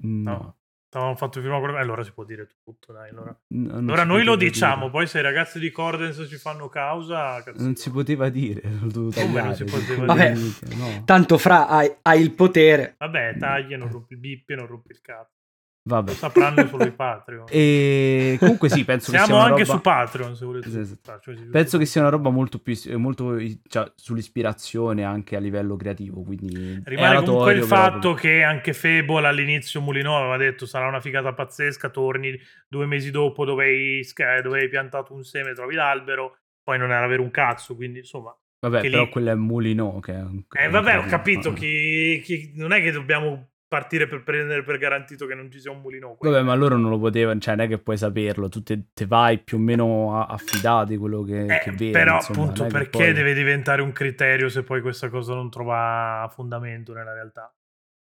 [0.04, 0.56] no,
[0.94, 1.78] Avevamo fatto prima quello...
[1.78, 3.10] eh, allora si può dire tutto, dai.
[3.10, 4.92] Allora, N- non Allora noi lo diciamo, dire.
[4.92, 7.42] poi se i ragazzi di Cordens ci fanno causa...
[7.44, 10.34] cazzo non si poteva dire Come non si poteva Vabbè.
[10.34, 11.04] minchia, no.
[11.06, 12.96] Tanto fra hai, hai il potere.
[12.98, 15.40] Vabbè, tagli, non rompi il bip non rompi il cazzo.
[15.84, 17.46] Vabbè Lo sapranno solo i Patreon.
[17.50, 19.66] e comunque sì penso che sia anche roba...
[19.66, 20.70] su Patreon, se volete.
[20.70, 20.86] Sì.
[20.86, 25.76] supportarci, così- Penso che sia una roba molto più molto cioè, sull'ispirazione anche a livello
[25.76, 31.02] creativo, quindi Rimane comunque il fatto che anche Fable all'inizio Mulino aveva detto sarà una
[31.02, 34.02] figata pazzesca, torni due mesi dopo dove hai,
[34.42, 38.36] dove hai piantato un seme, trovi l'albero, poi non era avere un cazzo, quindi insomma...
[38.64, 42.22] Vabbè, che però lì- quello è Mulino che è un- Eh vabbè, ho capito, chi,
[42.24, 45.80] chi- non è che dobbiamo partire per prendere per garantito che non ci sia un
[45.80, 46.16] Mulino.
[46.16, 46.30] qui.
[46.30, 49.06] Vabbè, ma loro non lo potevano, cioè non è che puoi saperlo, tu te, te
[49.06, 51.92] vai più o meno a- affidato di quello che, Eh, che vedi.
[51.92, 56.30] però insomma, appunto perché poi- deve diventare un criterio se poi questa cosa non trova
[56.34, 57.50] fondamento nella realtà?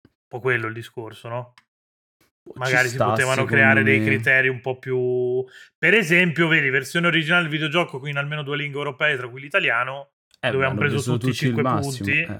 [0.05, 1.53] Un po' quello il discorso, no?
[2.55, 4.05] Magari Ci si sta, potevano creare dei me.
[4.07, 5.44] criteri un po' più...
[5.76, 9.42] Per esempio, vedi, versione originale del videogioco qui in almeno due lingue europee, tra cui
[9.42, 12.20] l'italiano, Eh, dove hanno hanno preso tutti i il 5 massimo, punti.
[12.20, 12.38] eh.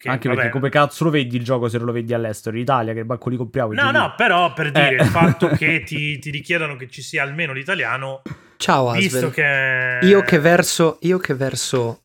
[0.00, 2.56] Che, Anche vabbè, perché come cazzo lo vedi il gioco se non lo vedi all'estero?
[2.56, 3.74] In Italia, che bacco li compriamo?
[3.74, 5.02] No, no, però per dire Eh.
[5.02, 8.22] il fatto che ti, ti richiedano che ci sia almeno l'italiano,
[8.56, 9.30] Ciao Asvel.
[9.30, 9.98] che...
[10.06, 12.04] Io che verso, io che verso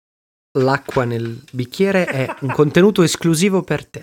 [0.57, 4.01] l'acqua nel bicchiere è un contenuto esclusivo per te.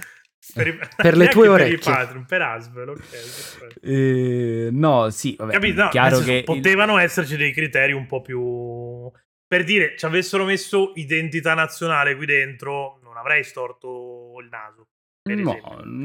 [0.54, 1.92] Per, i- per le tue per i orecchie.
[1.92, 2.96] Patreon, per Asvel, ok.
[2.98, 3.80] perfetto.
[3.86, 5.82] Eh, no, sì, vabbè, Capito?
[5.82, 6.32] No, chiaro che...
[6.32, 9.10] il- potevano esserci dei criteri un po' più...
[9.46, 14.86] Per dire, ci avessero messo identità nazionale qui dentro, non avrei storto il naso.
[15.24, 15.56] No,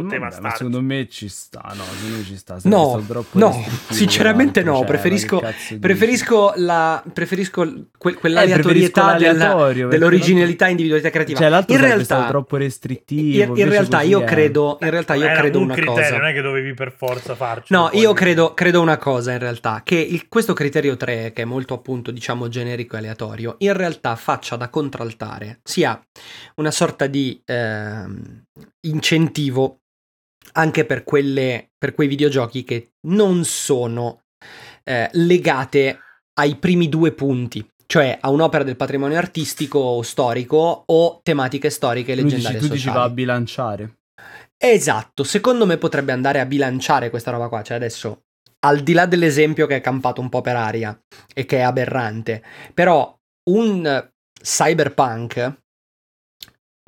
[0.04, 2.60] Poteva vabbè, secondo me ci sta, no, secondo me ci sta.
[2.60, 3.02] sarebbe No,
[3.32, 5.42] no, sinceramente no, cioè, preferisco-?
[5.80, 7.64] Preferisco la preferisco
[7.98, 11.40] que- Eh, quell'aleatorietà preferisco della- dell'originalità e individualità creativa.
[11.40, 13.56] Cioè, l'altro in realtà, stato troppo restrittivo.
[13.56, 16.18] in, in realtà io è- credo, in realtà io Era credo un una criterio, cosa.
[16.18, 17.74] non è che dovevi per forza farci.
[17.74, 21.46] No, io credo, credo una cosa in realtà, che il- questo criterio 3, che è
[21.46, 26.00] molto appunto diciamo generico e aleatorio, in realtà faccia da contraltare, sia
[26.58, 28.44] una sorta di ehm,
[28.88, 29.82] incentivo
[30.54, 34.24] anche per, quelle, per quei videogiochi che non sono
[34.84, 36.00] eh, legate
[36.40, 42.14] ai primi due punti, cioè a un'opera del patrimonio artistico o storico o tematiche storiche
[42.14, 43.98] e Tu dici, leggendarie tu dici va a bilanciare.
[44.58, 48.24] Esatto, secondo me potrebbe andare a bilanciare questa roba qua, cioè adesso
[48.60, 51.00] al di là dell'esempio che è campato un po' per aria
[51.34, 52.44] e che è aberrante,
[52.74, 53.16] però
[53.52, 54.10] un
[54.42, 55.58] cyberpunk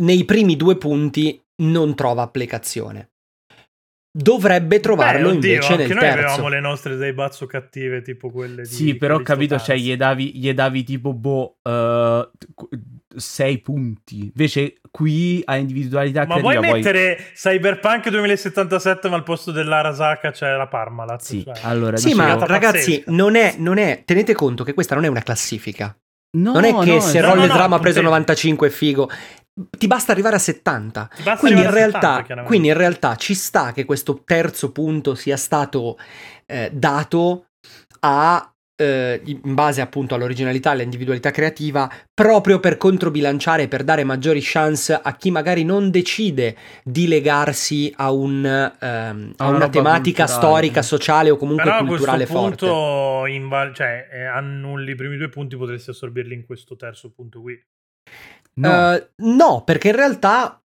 [0.01, 3.11] nei primi due punti non trova applicazione.
[4.11, 6.25] Dovrebbe trovarlo Beh, oddio, invece anche nel noi terzo.
[6.25, 9.95] avevamo le nostre dei bazzo cattive, tipo quelle di Sì, però ho capito, cioè gli
[9.95, 12.69] davi, gli davi tipo, boh, eh, qu-
[13.15, 14.23] sei punti.
[14.25, 16.81] Invece qui a individualità Ma vuoi creativa poi...
[16.81, 21.21] mettere Cyberpunk 2077 ma al posto dell'Arasaka c'è la Parmalat?
[21.21, 21.97] Sì, Cioè, allora...
[21.97, 25.95] Sì, ma ragazzi, non è, non è, tenete conto che questa non è una classifica.
[26.31, 29.09] No, non è che no, se no, Roll no, Drama ha preso 95 è figo.
[29.69, 31.09] Ti basta arrivare a 70.
[31.15, 32.47] Ti basta Quindi in, realtà, 70, chiaramente.
[32.47, 35.97] quindi in realtà ci sta che questo terzo punto sia stato
[36.45, 37.47] eh, dato
[38.01, 44.39] a, eh, in base appunto all'originalità e all'individualità creativa, proprio per controbilanciare, per dare maggiori
[44.41, 50.47] chance a chi magari non decide di legarsi a, un, ehm, a una tematica culturale.
[50.47, 52.65] storica, sociale o comunque Però a culturale questo forte.
[52.65, 57.41] punto inval- cioè, eh, annulli i primi due punti, potresti assorbirli in questo terzo punto
[57.41, 57.61] qui.
[58.55, 60.59] No, Eh, no, perché in realtà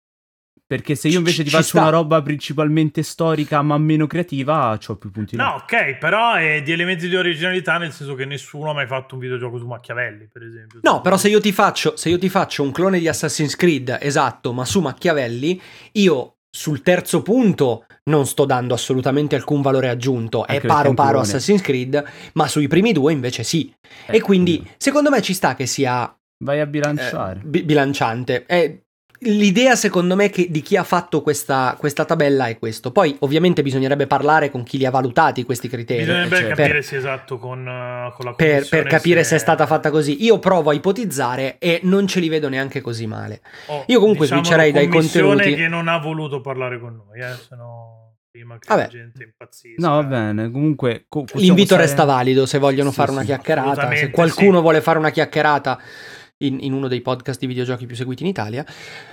[0.71, 4.95] Perché se io invece ti Ci faccio una roba principalmente storica ma meno creativa, ho
[4.95, 5.43] più punti là.
[5.43, 9.15] No, ok, però è di elementi di originalità nel senso che nessuno ha mai fatto
[9.15, 10.79] un videogioco su Machiavelli, per esempio.
[10.83, 13.97] No, però se io ti faccio, se io ti faccio un clone di Assassin's Creed,
[13.99, 15.61] esatto, ma su Machiavelli,
[15.93, 21.19] io sul terzo punto non sto dando assolutamente alcun valore aggiunto, Anche è paro paro.
[21.19, 22.01] Assassin's Creed,
[22.35, 23.73] ma sui primi due invece sì.
[24.05, 27.39] Eh, e quindi, secondo me ci sta che sia vai a eh, bilanciare.
[27.43, 28.45] bi- bilanciante.
[28.45, 28.81] Eh,
[29.23, 32.91] l'idea, secondo me, che di chi ha fatto questa, questa tabella è questo.
[32.91, 35.99] Poi, ovviamente, bisognerebbe parlare con chi li ha valutati questi criteri.
[36.01, 36.49] Bisognerebbe certo.
[36.55, 39.89] capire Per- se esatto con, uh, con la Per, per capire se è stata fatta
[39.91, 40.23] così.
[40.23, 43.41] Io provo a ipotizzare e non ce li vedo neanche così male.
[43.67, 45.53] o, io comunque diciamo, switcherei dai contenuti.
[45.55, 47.99] che non ha voluto parlare con noi, eh, se no
[48.31, 48.81] prima che Vabbè.
[48.83, 49.87] la gente impazzisca.
[49.87, 50.49] No, va bene.
[50.49, 53.93] Comunque, L'invito stare- resta valido se vogliono Sì, fare una sì, chiacchierata.
[53.93, 54.61] Se qualcuno sì.
[54.63, 55.77] vuole fare una chiacchierata
[56.45, 58.65] in, in uno dei podcast di videogiochi più seguiti in Italia,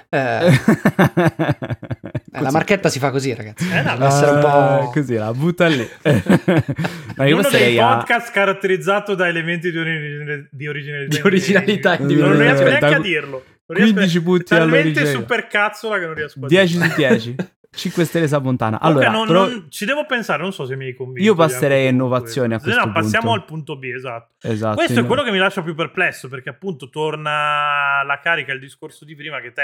[0.09, 0.51] eh,
[2.41, 3.69] la marchetta si fa così, ragazzi.
[3.71, 4.91] Eh, no, Deve essere un po'.
[4.93, 5.89] Così, la butta lì.
[7.17, 7.97] Ma io Uno dei a...
[7.97, 11.17] podcast caratterizzato da elementi di, ori- di originalità.
[11.17, 13.45] Di originalità Non Eh, riesco neanche da- a dirlo.
[13.67, 15.11] Non riesco- 15 punti talmente all'origine.
[15.21, 16.89] super cazzola che non riesco a 10 dirlo.
[16.89, 17.35] su 10.
[17.79, 18.29] 5 stelle.
[18.29, 21.23] Comunque Allora, non- però- non- ci devo pensare, non so se mi hai convinto.
[21.23, 23.41] Io passerei a innovazione a questo no, passiamo punto.
[23.41, 24.35] al punto B, esatto.
[24.43, 28.53] esatto, Questo è io- quello che mi lascia più perplesso, perché appunto torna alla carica
[28.53, 29.63] il discorso di prima che te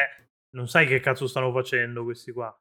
[0.51, 2.57] non sai che cazzo stanno facendo questi qua.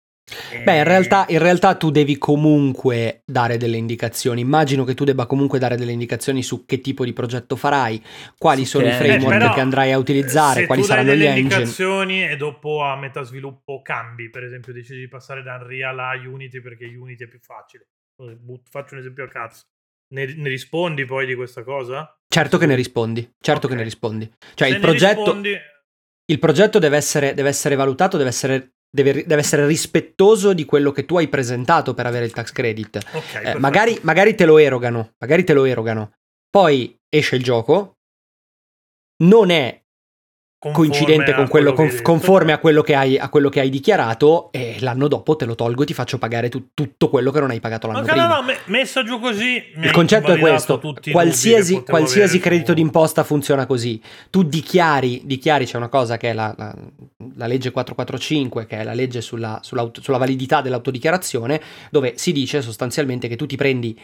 [0.63, 4.39] Beh, in realtà, in realtà tu devi comunque dare delle indicazioni.
[4.41, 8.01] Immagino che tu debba comunque dare delle indicazioni su che tipo di progetto farai,
[8.37, 10.97] quali sono che- i Eh, framework però, che andrai a utilizzare, se quali tu dai
[10.97, 11.53] saranno gli delle engine.
[11.53, 16.13] indicazioni e dopo a metà sviluppo cambi, per esempio decidi di passare da Unreal a
[16.15, 17.87] Unity perché Unity è più facile.
[18.69, 19.63] Faccio un esempio a cazzo.
[20.13, 22.15] Ne, ne rispondi poi di questa cosa?
[22.27, 23.71] Certo che ne rispondi, certo Ok.
[23.73, 24.31] che ne rispondi.
[24.53, 25.57] Cioè Se il progetto, rispondi-
[26.25, 30.91] il progetto deve, essere, deve essere valutato, deve essere, deve, deve essere rispettoso di quello
[30.91, 32.97] che tu hai presentato per avere il tax credit.
[33.13, 36.13] Ok, Eh, magari, magari te lo erogano, magari te lo erogano.
[36.47, 37.97] Poi esce il gioco,
[39.23, 39.82] non è
[40.71, 44.51] coincidente con quello, hai conf- conforme a quello, che hai, a quello che hai dichiarato
[44.51, 47.49] e l'anno dopo te lo tolgo e ti faccio pagare tu- tutto quello che non
[47.49, 48.27] hai pagato l'anno prima.
[48.27, 49.61] no, no, me- messa giù così.
[49.81, 50.79] Il concetto è questo,
[51.11, 54.01] qualsiasi, qualsiasi credito su- d'imposta funziona così.
[54.29, 56.75] Tu dichiari, dichiari c'è una cosa che è la, la-
[57.35, 63.27] la legge 445, che è la legge sulla, sulla validità dell'autodichiarazione, dove si dice sostanzialmente
[63.27, 63.97] che tu ti prendi,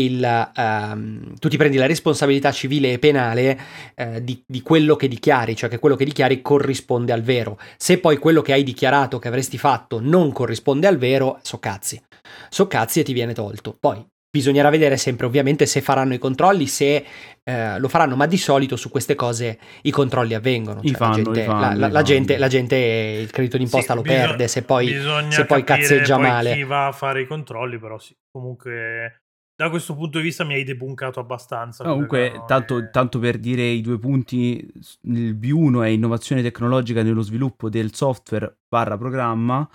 [0.00, 3.58] il, ehm, tu ti prendi la responsabilità civile e penale
[3.94, 7.58] eh, di, di quello che dichiari, cioè che quello che dichiari corrisponde al vero.
[7.76, 12.00] Se poi quello che hai dichiarato che avresti fatto non corrisponde al vero, so cazzi.
[12.48, 13.76] So cazzi e ti viene tolto.
[13.78, 17.04] Poi bisognerà vedere sempre ovviamente se faranno i controlli, se
[17.42, 20.82] eh, lo faranno, ma di solito su queste cose i controlli avvengono.
[20.82, 23.96] Cioè, fanno, la, gente, fanno, la- la- la gente, la gente il credito d'imposta Sì,
[23.98, 24.94] lo bisogna- perde se poi,
[25.30, 26.52] se poi cazzeggia poi male.
[26.54, 29.22] chi va a fare i controlli, però sì, comunque
[29.56, 31.82] da questo punto di vista mi hai debunkato abbastanza.
[31.82, 34.70] Comunque, no, tanto, eh, tanto per dire i due punti,
[35.02, 39.66] il B1 è innovazione tecnologica nello sviluppo del software barra programma,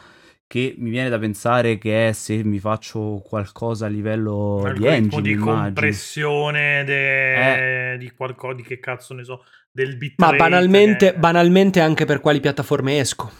[0.45, 4.93] che mi viene da pensare che è se mi faccio qualcosa a livello di algoritmo
[4.93, 5.63] engine, di immagino.
[5.63, 11.79] compressione de- di qualcosa di che cazzo ne so del bitrate Ma banalmente, che- banalmente
[11.79, 13.31] anche per quali piattaforme esco.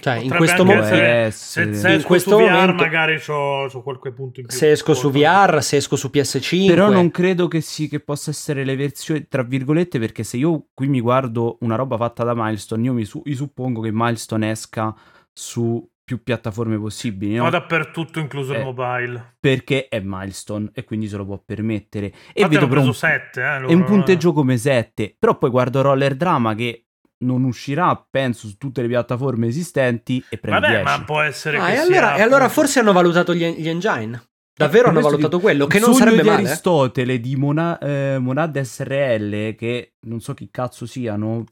[0.00, 0.94] Cioè, in Potrebbe questo anche momento...
[0.94, 1.74] essere- essere.
[1.74, 4.56] se, se In esco questo su VR momento- magari c'ho, c'ho qualche punto in più
[4.56, 6.66] Se esco su VR, se esco su PS5...
[6.68, 10.66] Però non credo che, sì, che possa essere le versioni, tra virgolette, perché se io
[10.72, 14.50] qui mi guardo una roba fatta da Milestone, io mi, su- io suppongo che Milestone
[14.50, 14.94] esca
[15.32, 17.42] su più piattaforme possibili, no?
[17.42, 22.06] no dappertutto incluso il Eh, mobile Perché è Milestone e quindi se lo può permettere.
[22.06, 23.84] E Infatti vedo però un, preso 7 eh, è loro, un eh.
[23.84, 25.16] punteggio come 7.
[25.18, 26.84] Però poi guardo Roller Drama che
[27.20, 30.84] non uscirà, penso, su tutte le piattaforme esistenti e prende vabbè 10.
[30.84, 33.68] ma può essere Ah, che e sia, allora, e allora forse hanno valutato gli, gli
[33.68, 34.22] engine.
[34.58, 36.42] Davvero hanno valutato dico, quello, che non sogno sarebbe di male.
[36.48, 41.44] Aristotele di Mona- eh, Monad SRL, che non so chi cazzo siano,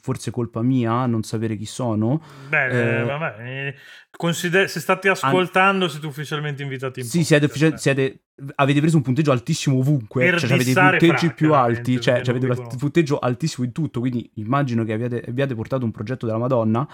[0.00, 2.22] forse colpa mia non sapere chi sono.
[2.48, 3.74] Beh, Eh, vabbè, eh,
[4.16, 7.78] consider- se state ascoltando siete ufficialmente invitati in Sì, siete, podcast, uffici- eh.
[7.78, 8.18] siete-
[8.56, 12.30] avete preso un punteggio altissimo ovunque, cioè avete i punteggi Frank, più alti, cioè perché
[12.30, 12.76] avete conosco.
[12.76, 16.86] punteggio altissimo in tutto, quindi immagino che abbiate, abbiate portato un progetto della Madonna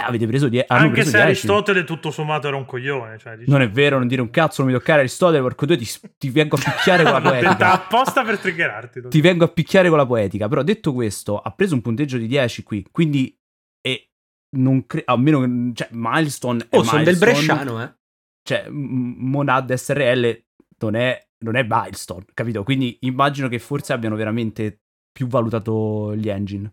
[0.00, 1.28] avete preso die- hanno Anche preso se 10.
[1.28, 3.18] Aristotele tutto sommato era un coglione.
[3.18, 3.56] Cioè, diciamo.
[3.56, 5.88] Non è vero, non dire un cazzo, non mi toccare Aristotele, porco due, ti,
[6.18, 7.72] ti vengo a picchiare con la poetica.
[7.72, 9.02] apposta per triggerarti.
[9.08, 10.48] Ti vengo a picchiare con la poetica.
[10.48, 13.36] Però detto questo, ha preso un punteggio di 10 qui, quindi
[13.80, 14.10] e
[14.56, 17.94] non credo, a meno che, cioè, Milestone è Oh, sono del Bresciano, eh.
[18.42, 20.44] Cioè, Monad SRL
[20.80, 22.62] non è, non è Milestone, capito?
[22.64, 24.80] Quindi immagino che forse abbiano veramente
[25.12, 26.72] più valutato gli engine.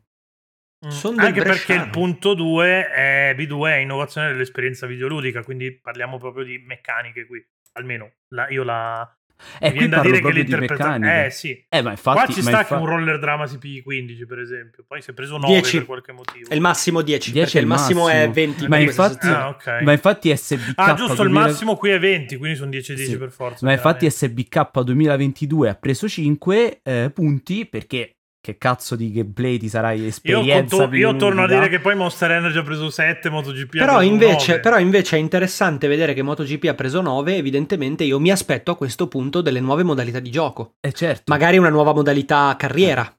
[0.85, 0.89] Mm.
[0.89, 6.17] Son del Anche perché il punto 2 è B2 è innovazione dell'esperienza videoludica, quindi parliamo
[6.19, 7.43] proprio di meccaniche qui.
[7.73, 9.11] Almeno la- io la
[9.59, 11.25] E mi qui da dire che proprio di l'interpretazione.
[11.25, 11.65] Eh sì.
[11.69, 12.17] Eh, ma infatti...
[12.23, 14.83] Qua ci ma sta infa- che un roller drama si pigli 15, per esempio.
[14.87, 15.77] Poi si è preso 9 10.
[15.77, 16.49] per qualche motivo.
[16.49, 18.33] È il massimo 10, 10 perché è il il massimo, è massimo.
[18.33, 18.67] 20.
[18.67, 19.81] Ma infatti- Ah, ok.
[19.81, 20.73] Ma infatti SBK...
[20.75, 23.17] Ah, giusto, il 2000 massimo qui è 20, quindi sono 10 10 Sì.
[23.17, 23.65] per forza.
[23.65, 24.43] Ma infatti chiaramente.
[24.43, 30.07] SBK 2022 ha preso 5 eh, punti perché che cazzo di gameplay ti sarai io,
[30.07, 33.77] esperienza conto- io torno a dire che poi Monster Energy ha preso 7, MotoGP ha
[33.85, 34.59] Però preso invece, 9.
[34.61, 37.35] però invece è interessante vedere che MotoGP ha preso 9.
[37.35, 40.75] Evidentemente io mi aspetto a questo punto delle nuove modalità di gioco.
[40.79, 43.13] Eh certo, Magari una nuova modalità carriera,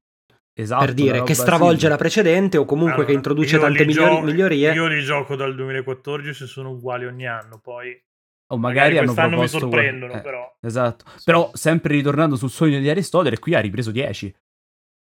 [0.55, 1.91] esatto, per dire, che stravolge simile.
[1.91, 4.73] la precedente o comunque Allora, che introduce io tante li migliori- gio- migliorie.
[4.73, 7.59] Io li gioco dal 2014 e sono uguali ogni anno.
[7.63, 7.91] Poi
[8.51, 10.57] O magari, magari, hanno quest'anno mi sorprendono, eh, però.
[10.63, 11.05] Esatto.
[11.23, 14.35] Però sempre ritornando sul sogno di Aristotele, qui ha ripreso 10.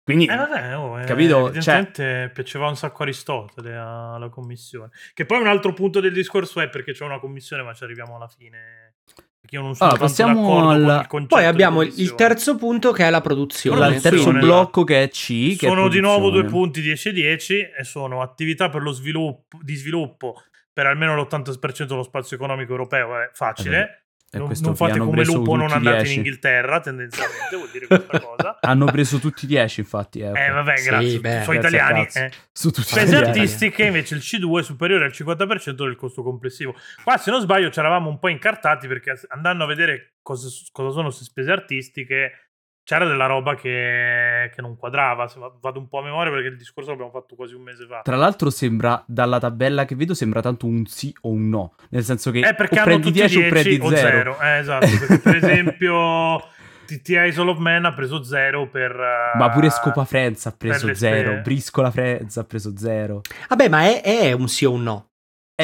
[0.04, 1.46] Quindi Eh vabbè, oh, eh, Capito?
[1.48, 4.90] Evidentemente piaceva un sacco Aristotele alla commissione.
[5.14, 8.16] Che poi un altro punto del discorso è perché c'è una commissione, ma ci arriviamo
[8.16, 8.94] alla fine.
[9.40, 13.10] Perché io non sono Allora, passiamo al- il Poi abbiamo il terzo punto che è
[13.10, 13.76] la produzione.
[13.76, 14.16] il Produzione.
[14.16, 14.38] terzo Sì.
[14.38, 15.56] blocco che è C.
[15.56, 19.74] che è Sono di nuovo due punti 10-10 e sono attività per lo sviluppo, di
[19.74, 20.42] sviluppo
[20.72, 23.80] per almeno l'80% dello spazio economico europeo, è facile.
[23.82, 24.01] E
[24.38, 26.12] non non fate come lupo, non andate 10.
[26.12, 28.58] in Inghilterra, tendenzialmente vuol dire questa cosa.
[28.60, 30.20] Hanno preso tutti 10, infatti.
[30.20, 31.20] Eh, Eh vabbè, Sì, grazie.
[31.20, 32.08] beh, sono italiani.
[32.14, 32.30] eh.
[32.52, 33.28] Su tutti Spese gli altri.
[33.40, 36.74] artistiche invece il C2 è superiore al 50% del costo complessivo.
[37.04, 40.90] Qua se non sbaglio ci eravamo un po' incartati perché andando a vedere cosa, cosa
[40.90, 42.51] sono queste spese artistiche
[42.84, 45.28] c'era della roba che, che non quadrava.
[45.28, 47.86] Se va- vado un po' a memoria perché il discorso l'abbiamo fatto quasi un mese
[47.86, 48.00] fa.
[48.02, 51.74] Tra l'altro sembra, dalla tabella che vedo, sembra tanto un sì o un no.
[51.90, 54.34] Nel senso che È perché o hanno prendi tutti 10 o 10 prendi o 0.
[54.34, 54.40] 0.
[54.40, 56.42] Eh, esatto, perché per esempio
[56.86, 58.90] TTA Soul of Man ha preso 0 per...
[58.90, 61.30] eh, Ma pure Scopa Friends ha preso le 0.
[61.30, 63.20] spe- Briscola Friends ha preso 0.
[63.48, 65.06] Vabbè, ma è, è un sì o un no.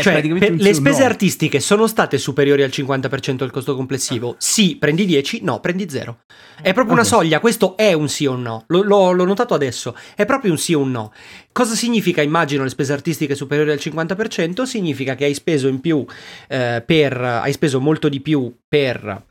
[0.02, 4.34] Cioè, le spese artistiche sono state superiori al 50% del costo complessivo?
[4.38, 6.18] Sì, prendi 10, no, prendi 0.
[6.60, 8.64] È proprio una soglia, questo è un sì o un no.
[8.68, 11.12] Lo- l'ho, l'ho notato adesso, è proprio un sì o un no.
[11.52, 14.62] Cosa significa, immagino, le spese artistiche superiori al 50%?
[14.62, 16.04] Significa che hai speso in più
[16.48, 17.20] eh, per...
[17.20, 19.24] hai speso molto di più per...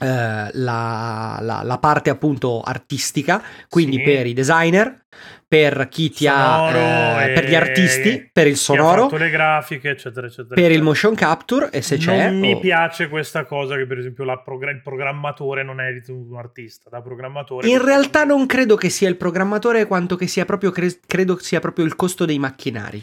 [0.00, 4.02] eh, la, la- la parte appunto artistica, quindi Sì.
[4.02, 5.00] per i designer,
[5.48, 9.90] per chi ti Sonoro ha, eh, per gli artisti, per il sonoro, fatto le grafiche,
[9.90, 10.54] eccetera, eccetera.
[10.54, 12.58] per il motion capture e se c'è non mi oh.
[12.58, 16.90] piace questa cosa che per esempio la progra- il programmatore non è ritenuto un artista
[16.90, 21.00] da programmatore in realtà non credo che sia il programmatore quanto che sia proprio cre-
[21.06, 23.02] credo che sia proprio il costo dei macchinari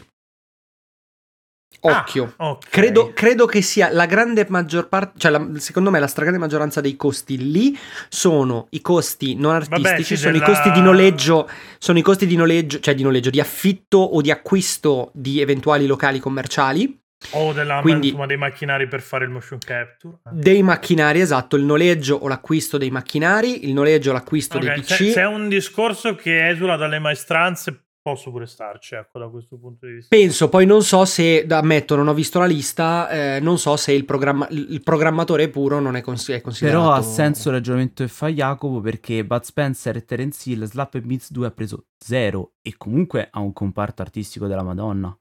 [1.82, 2.68] Ah, occhio ok.
[2.70, 6.80] Credo, credo che sia la grande maggior parte, cioè la- secondo me la stragrande maggioranza
[6.80, 7.76] dei costi lì
[8.08, 11.48] sono i costi non artistici, sì, sono della- i costi di noleggio,
[11.78, 15.86] sono i costi di noleggio, cioè di noleggio, di affitto o di acquisto di eventuali
[15.86, 16.98] locali commerciali,
[17.30, 20.30] o della, quindi- insomma, dei macchinari per fare il motion capture Eh.
[20.32, 24.74] dei macchinari, esatto, il noleggio o l'acquisto dei macchinari, il noleggio o l'acquisto dei Ok,
[24.80, 24.94] PC.
[24.94, 29.58] se, se è un discorso che esula dalle maestranze posso pure starci ecco da questo
[29.58, 33.40] punto di vista Penso, poi non so se, ammetto, non ho visto la lista, eh,
[33.40, 36.82] non so se il, programma- il programmatore puro non è, cons- è considerato...
[36.84, 40.94] Però ha senso il ragionamento che fa Jacopo perché Bud Spencer e Terence Hill, Slap
[40.94, 45.16] e Beats 2 ha preso 0 e comunque ha un comparto artistico della Madonna.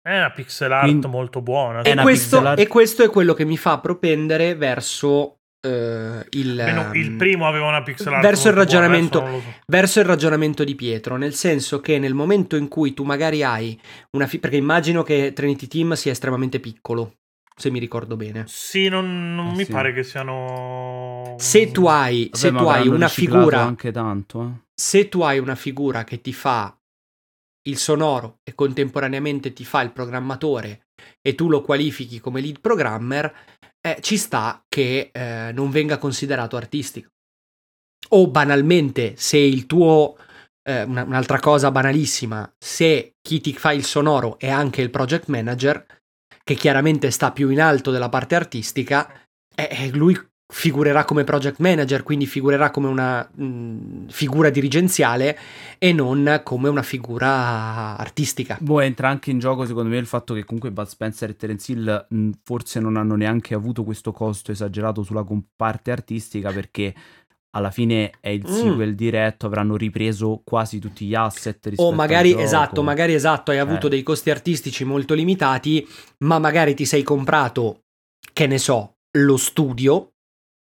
[0.00, 3.44] è una pixel art Quindi- molto buona È E questo, e questo è quello che
[3.44, 8.48] mi fa propendere verso eh, il, Almeno il ehm, primo aveva una pixel art verso
[8.48, 9.42] il buona, ragionamento- so.
[9.66, 13.78] verso il ragionamento di Pietro, nel senso che nel momento in cui tu magari hai
[14.12, 14.26] una...
[14.26, 17.16] fi- perché immagino che Trinity Team sia estremamente piccolo,
[17.54, 18.44] se mi ricordo bene.
[18.46, 19.72] sì non, non Eh, mi sì.
[19.72, 23.60] pare che siano Se tu hai, Vabbè, se tu hai una figura...
[23.62, 24.68] anche tanto, eh.
[24.74, 26.74] se tu hai una figura che ti fa
[27.68, 30.86] il sonoro e contemporaneamente ti fa il programmatore
[31.20, 33.30] e tu lo qualifichi come lead programmer,
[33.80, 37.10] eh, ci sta che eh, non venga considerato artistico.
[38.10, 40.16] O banalmente, se il tuo,
[40.62, 45.28] eh, una- un'altra cosa banalissima, se chi ti fa il sonoro è anche il project
[45.28, 45.86] manager,
[46.42, 49.08] che chiaramente sta più in alto della parte artistica,
[49.54, 50.18] eh, eh, lui
[50.50, 55.38] figurerà come project manager, quindi figurerà come una mh, figura dirigenziale
[55.78, 58.58] e non come una figura artistica.
[58.60, 61.72] Boh, entra anche in gioco secondo me il fatto che comunque Bud Spencer e Terence
[61.72, 65.24] Hill mh, forse non hanno neanche avuto questo costo esagerato sulla
[65.56, 66.94] parte artistica perché
[67.52, 68.52] alla fine è il Mm.
[68.52, 73.56] sequel diretto, avranno ripreso quasi tutti gli asset rispetto O magari esatto, magari esatto, hai
[73.58, 73.66] Cioè.
[73.66, 75.84] avuto dei costi artistici molto limitati,
[76.18, 77.80] ma magari ti sei comprato,
[78.32, 80.12] che ne so, lo studio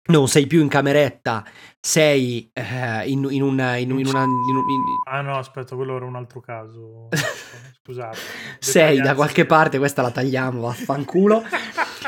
[0.07, 1.45] non sei più in cameretta,
[1.85, 3.75] sei eh, in, in una...
[3.77, 7.09] In, in una in Ah no, aspetta, quello era un altro caso.
[7.85, 8.17] Scusate.
[8.61, 11.43] sei da qualche parte, questa la tagliamo, vaffanculo.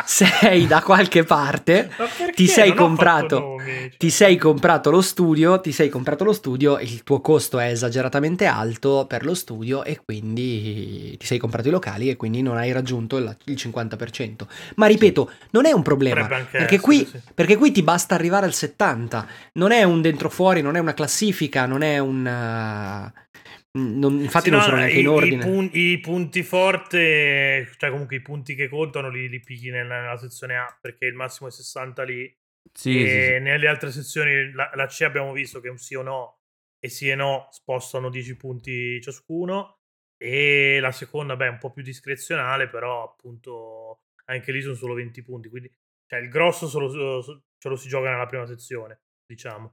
[0.05, 1.91] sei da qualche parte,
[2.35, 3.91] ti sei comprato- nomi, cioè.
[3.97, 8.47] ti sei comprato lo studio, ti sei comprato lo studio, il tuo costo è esageratamente
[8.47, 12.71] alto per lo studio e quindi ti sei comprato i locali e quindi non hai
[12.71, 14.47] raggiunto il, il 50%.
[14.77, 17.21] Ma ripeto, non è un problema, perché essere, qui, sì.
[17.35, 19.27] perché qui ti basta arrivare al 70,
[19.65, 22.19] non è un dentro fuori, non è una classifica, non è un...
[22.21, 25.45] uh, non- infatti Sì, non no, sono neanche i, in ordine.
[25.45, 30.01] I, pun- i punti forte, cioè comunque i punti che contano li, li pigli nella,
[30.03, 32.25] nella sezione A perché il massimo è 60 lì
[32.73, 33.39] Sì, e sì, sì.
[33.41, 36.41] nelle altre sezioni la, la C abbiamo visto che un sì o no
[36.79, 39.79] e sì e no spostano 10 punti ciascuno
[40.19, 44.95] e la seconda beh è un po' più discrezionale però appunto anche lì sono solo
[44.95, 45.71] 20 punti quindi
[46.07, 46.89] cioè, il grosso solo,
[47.23, 49.01] solo- ce lo si gioca nella prima sezione
[49.35, 49.73] diciamo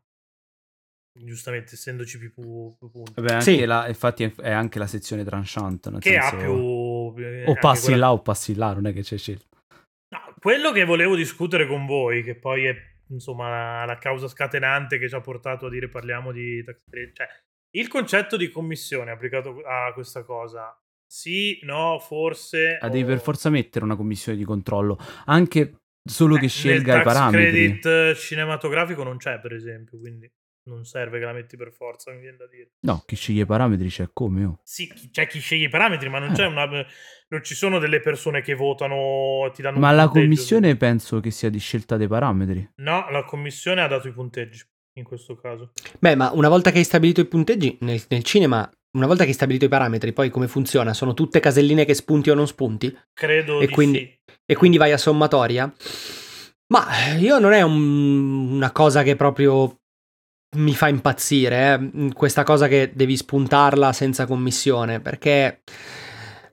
[1.20, 3.66] giustamente essendoci più, più punti Vabbè, anche Sì.
[3.66, 5.99] la- infatti è- è anche la sezione tranchant.
[5.99, 9.01] che ha senso- più eh, O passi quella- là o passi là, non è che
[9.01, 9.45] c'è scelta.
[10.16, 12.76] No, quello che volevo discutere con voi, che poi è
[13.09, 16.82] insomma la, causa scatenante che ci ha portato a dire parliamo di tax
[17.14, 17.28] cioè
[17.76, 20.74] il concetto di commissione applicato a questa cosa.
[21.05, 22.78] Sì, no, forse.
[22.80, 26.93] Ah, devi o- per forza mettere una commissione di controllo, anche solo Eh, che scelga
[26.93, 27.52] nel i parametri.
[27.52, 30.32] credit eh, cinematografico non c'è, per esempio, quindi
[30.64, 32.72] non serve che la metti per forza, mi viene da dire.
[32.82, 34.43] No, chi sceglie i parametri c'è come.
[34.45, 34.62] oh.
[34.64, 36.34] Sì, chi- c'è chi sceglie i parametri, ma non Eh.
[36.34, 36.66] c'è una.
[36.66, 40.22] Non ci sono delle persone che votano e ti danno Ma la punteggio.
[40.26, 42.74] commissione penso che sia di scelta dei parametri.
[42.76, 44.62] No, la commissione ha dato i punteggi
[44.97, 45.72] in questo caso.
[45.99, 49.30] Beh, ma una volta che hai stabilito i punteggi nel, nel cinema, una volta che
[49.30, 50.94] hai stabilito i parametri, poi come funziona?
[50.94, 52.96] Sono tutte caselline che spunti o non spunti?
[53.14, 54.20] Credo E di quindi- sì.
[54.46, 55.72] E quindi vai a sommatoria?
[56.74, 56.88] Ma
[57.18, 59.78] io non è un- una cosa che proprio
[60.58, 65.62] mi fa impazzire, eh, questa cosa che devi spuntarla senza commissione, perché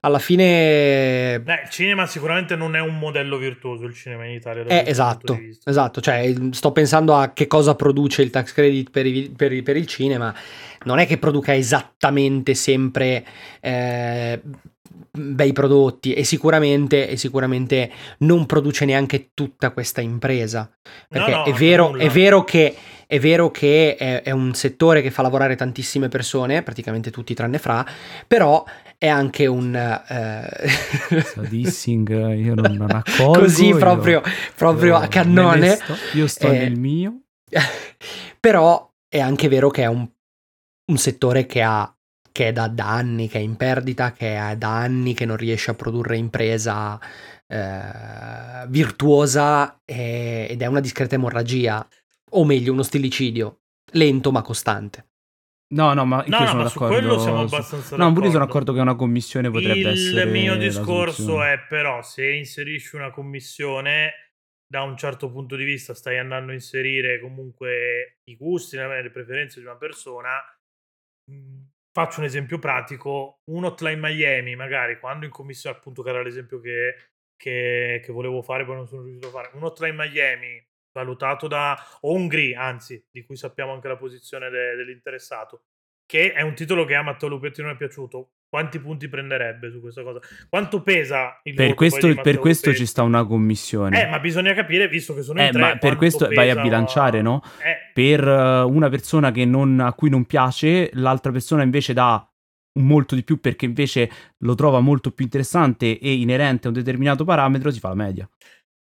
[0.01, 1.41] alla fine...
[1.41, 4.63] Beh, il cinema sicuramente non è un modello virtuoso il cinema in Italia.
[4.63, 9.07] Eh, questo esatto, esatto, cioè sto pensando a che cosa produce il tax credit per,
[9.07, 10.35] i- per i- per il cinema,
[10.85, 13.25] non è che produca esattamente sempre
[13.61, 14.41] eh,
[15.11, 20.71] bei prodotti e sicuramente, e sicuramente non produce neanche tutta questa impresa,
[21.09, 22.75] perché no, è, vero, è vero che...
[23.11, 27.57] È vero che è, è un settore che fa lavorare tantissime persone, praticamente tutti tranne
[27.57, 27.83] Fra,
[28.27, 28.63] però
[28.99, 29.75] è anche un...
[29.75, 30.69] eh,
[31.49, 33.39] dissing io non, non accolgo.
[33.41, 34.23] così io- proprio,
[34.57, 35.77] proprio io a cannone.
[35.77, 37.21] sto- io sto Eh, nel mio.
[38.41, 40.07] Però è anche vero che è un,
[40.91, 41.93] un settore che ha
[42.31, 45.37] che è da, da anni che è in perdita, che è da anni che non
[45.37, 47.01] riesce a produrre impresa
[47.49, 51.85] eh, virtuosa e- ed è una discreta emorragia,
[52.33, 53.61] o meglio, uno stillicidio,
[53.93, 55.07] lento ma costante.
[55.71, 58.73] No, no, ma No, no, ma su quello siamo abbastanza No, pure sono d'accordo.
[58.73, 60.25] che una commissione potrebbe il essere.
[60.31, 64.13] mio la discorso è però se inserisci una commissione
[64.67, 69.61] da un certo punto di vista stai andando a inserire comunque i gusti le preferenze
[69.61, 70.41] di una persona
[71.31, 71.61] Mm,
[71.93, 76.59] faccio un esempio pratico un hotline Miami magari quando in commissione appunto che era l'esempio
[76.59, 76.95] che,
[77.37, 80.68] che, che volevo fare poi non sono riuscito a fare un hotline Miami
[80.99, 85.63] valutato da o un GRI anzi di cui sappiamo anche la posizione de- dell'interessato
[86.07, 89.81] che è un titolo che a Matteo Lupetti non è piaciuto quanti punti prenderebbe su
[89.81, 94.03] questa cosa quanto pesa il Per questo, per questo ci sta una commissione.
[94.03, 96.55] eh ma bisogna capire visto che sono in Eh, tre ma per questo vai a
[96.55, 97.43] pesa- bilanciare, no?
[97.63, 102.27] eh, per eh, una persona che non- a cui non piace, l'altra persona invece dà
[102.79, 107.25] molto di più perché invece lo trova molto più interessante e inerente a un determinato
[107.25, 108.29] parametro, si fa la media.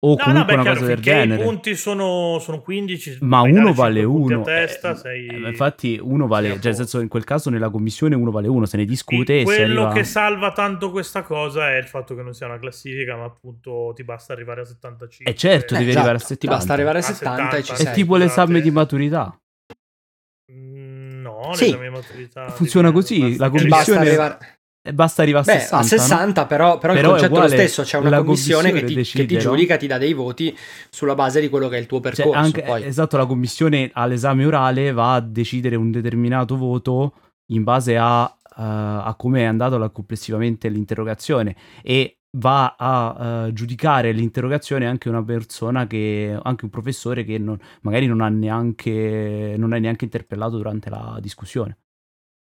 [0.08, 1.40] O No, comunque no, beh, una chiaro, cosa del genere.
[1.40, 3.18] i punti sono, sono 15.
[3.22, 4.42] Ma uno vale 5 punti uno.
[4.44, 5.26] Testa, Eh, sei...
[5.26, 8.46] eh, infatti, uno vale, sei cioè, nel senso, in quel caso, nella commissione uno vale
[8.46, 9.92] uno, se ne discute e si quello arriva...
[9.92, 13.92] che salva tanto questa cosa è il fatto che non sia una classifica, ma appunto
[13.96, 15.32] ti basta arrivare a 75.
[15.32, 16.56] Eh, certo, devi esatto, arrivare a Ti 70.
[16.56, 17.82] basta arrivare a A 70 e ci 70.
[17.82, 17.94] È sei.
[17.94, 18.62] tipo l'esame scusate.
[18.62, 19.40] di maturità.
[20.52, 21.64] Mm, No, Sì.
[21.66, 22.48] l'esame di maturità.
[22.50, 24.38] Funziona così, la Ti basta commissione- arrivare...
[24.88, 25.76] E basta arrivare a Beh, 60.
[25.76, 25.84] a no?
[25.86, 28.92] 60 però, però, Però il concetto è lo stesso, c'è una la commissione, che, ti,
[28.92, 29.50] commissione che ti decide, no?
[29.56, 30.56] giudica, ti dà dei voti
[30.90, 32.38] sulla base di quello che è il tuo Cioè, percorso.
[32.38, 32.84] anche- poi.
[32.84, 37.14] esatto, la commissione all'esame orale va a decidere un determinato voto
[37.52, 43.52] in base a, eh, a come è andato la- complessivamente l'interrogazione e va a eh,
[43.54, 49.54] giudicare l'interrogazione anche una persona che anche un professore che non- magari non ha neanche
[49.56, 51.78] non è neanche interpellato durante la discussione.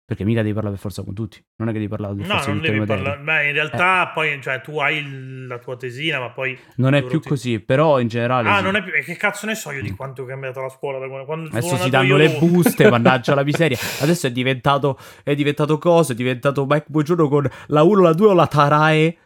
[0.06, 1.44] Perché mica devi parlare per forza con tutti.
[1.56, 3.22] Non è che devi parlare per No, forza non di tutte le devi parlare.
[3.24, 6.56] Beh, in realtà poi cioè, tu hai la tua tesina, ma poi.
[6.76, 8.48] Non è più ti- così, però in generale.
[8.48, 8.62] Ah, sì.
[8.62, 8.92] non è più.
[8.94, 11.76] e Che cazzo ne so io di quanto è cambiata la scuola da quando, Adesso
[11.78, 12.16] si danno io?
[12.18, 13.76] le buste, mannaggia la miseria.
[14.00, 16.12] Adesso è diventato, è diventato cosa?
[16.12, 19.16] È diventato Mike Buongiorno con la 1, la 2 o la Tarae.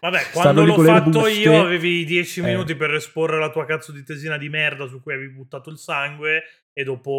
[0.00, 2.44] Vabbè, quando l'ho con fatto io avevi 10 Eh.
[2.44, 5.76] minuti per esporre la tua cazzo di tesina di merda su cui avevi buttato il
[5.76, 7.10] sangue e dopo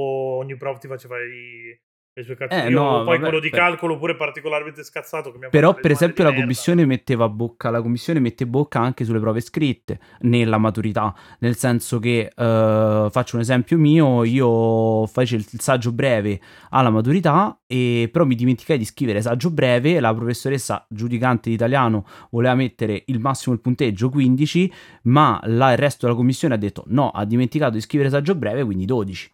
[0.41, 1.79] ogni prof ti faceva i,
[2.13, 2.53] le sue cazzo.
[2.53, 6.29] Eh, no, poi vabbè, quello di per- calcolo pure particolarmente scazzato Però, per esempio, la
[6.29, 6.43] merda.
[6.43, 11.15] commissione metteva bocca, la commissione mette bocca anche sulle prove scritte nella maturità.
[11.39, 16.39] Nel senso che, eh, faccio un esempio mio, io feci il, saggio breve
[16.71, 19.99] alla maturità, e però mi dimenticai di scrivere saggio breve.
[20.01, 25.77] La professoressa giudicante di italiano voleva mettere il massimo il punteggio 15, ma là il
[25.77, 29.31] resto della commissione ha detto no, ha dimenticato di scrivere saggio breve, quindi 12.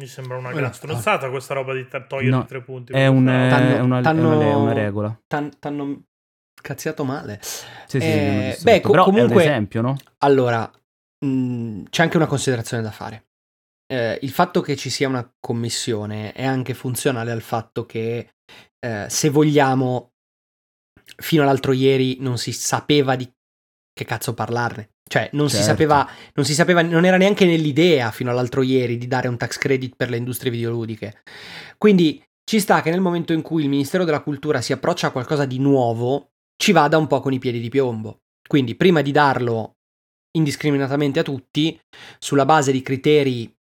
[0.00, 2.92] Mi sembra una gran stronzata questa roba di t- togliere No, tre punti.
[2.94, 5.20] È, un- è una, è una- t'hanno- è una regola.
[5.26, 6.04] T'han- T'hanno
[6.54, 7.38] cazziato male.
[7.42, 9.96] Sì, sì, Eh, beh, co- però comunque- è un esempio, no?
[10.18, 10.70] Allora,
[11.26, 13.26] mh, c'è anche una considerazione da fare.
[13.86, 18.30] Eh, il fatto che ci sia una commissione è anche funzionale al fatto che,
[18.78, 20.12] eh, se vogliamo,
[21.18, 23.30] fino all'altro ieri non si sapeva di
[23.92, 24.91] che cazzo parlarne.
[25.12, 25.70] Cioè, non si Certo.
[25.72, 29.58] sapeva, non si sapeva, non era neanche nell'idea fino all'altro ieri di dare un tax
[29.58, 31.20] credit per le industrie videoludiche.
[31.76, 35.10] Quindi ci sta che nel momento in cui il Ministero della Cultura si approccia a
[35.10, 38.20] qualcosa di nuovo, ci vada un po' con i piedi di piombo.
[38.48, 39.74] Quindi, prima di darlo
[40.34, 41.78] indiscriminatamente a tutti,
[42.18, 43.54] sulla base di criteri,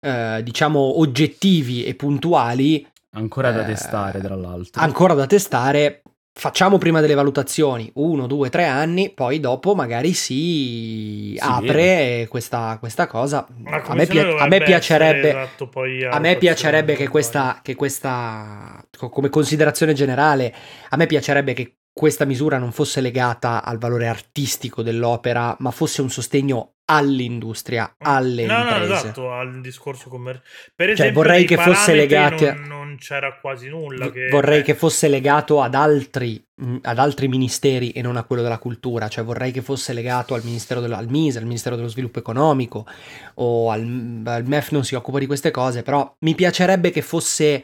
[0.00, 4.80] eh, diciamo, oggettivi e puntuali, Ancora da Eh, testare, tra l'altro.
[4.80, 6.00] ancora da testare,
[6.32, 13.06] facciamo prima delle valutazioni, uno, due, tre anni, poi dopo magari si, apre questa, questa
[13.06, 13.46] cosa.
[13.64, 15.28] A me, pia- a me piacerebbe...
[15.30, 15.70] esatto,
[16.10, 20.54] A me piacerebbe che questa, che questa, co- come considerazione generale,
[20.88, 26.00] a me piacerebbe che questa misura non fosse legata al valore artistico dell'opera, ma fosse
[26.00, 28.92] un sostegno all'industria, alle no, no, imprese.
[28.94, 30.48] esatto, al discorso commerciale.
[30.74, 34.06] Per esempio, Cioè, vorrei che fosse a- Non, non c'era quasi nulla.
[34.06, 38.16] V- Che, vorrei eh, che fosse legato ad altri, mh, ad altri ministeri e non
[38.16, 41.44] a quello della cultura, cioè vorrei che fosse legato al Ministero dello, al MISE, al
[41.44, 42.86] Ministero dello Sviluppo Economico
[43.34, 47.62] o al, al MEF non si occupa di queste cose, però mi piacerebbe che fosse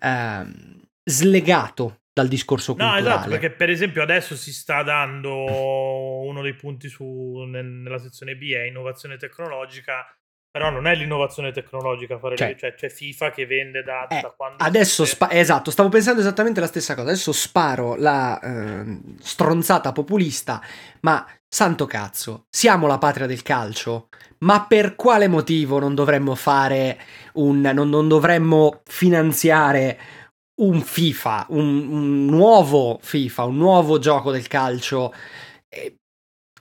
[0.00, 3.00] ehm, slegato dal discorso No, culturale.
[3.00, 5.34] esatto, perché per esempio adesso si sta dando
[6.24, 10.06] uno dei punti su, nel- nella sezione B è innovazione tecnologica,
[10.50, 14.20] però non è l'innovazione tecnologica fare Cioè- lì, cioè c'è FIFA che vende da, Eh,
[14.22, 14.64] da quando...
[14.64, 15.26] Adesso, esiste.
[15.26, 17.08] spa- esatto, stavo pensando esattamente la stessa cosa.
[17.08, 20.62] Adesso sparo la ehm, stronzata populista,
[21.02, 24.08] ma santo cazzo, siamo la patria del calcio,
[24.38, 26.98] ma per quale motivo non dovremmo fare
[27.34, 27.60] un.
[27.60, 29.98] non, non dovremmo finanziare
[30.56, 35.12] un FIFA, un, un nuovo FIFA, un nuovo gioco del calcio?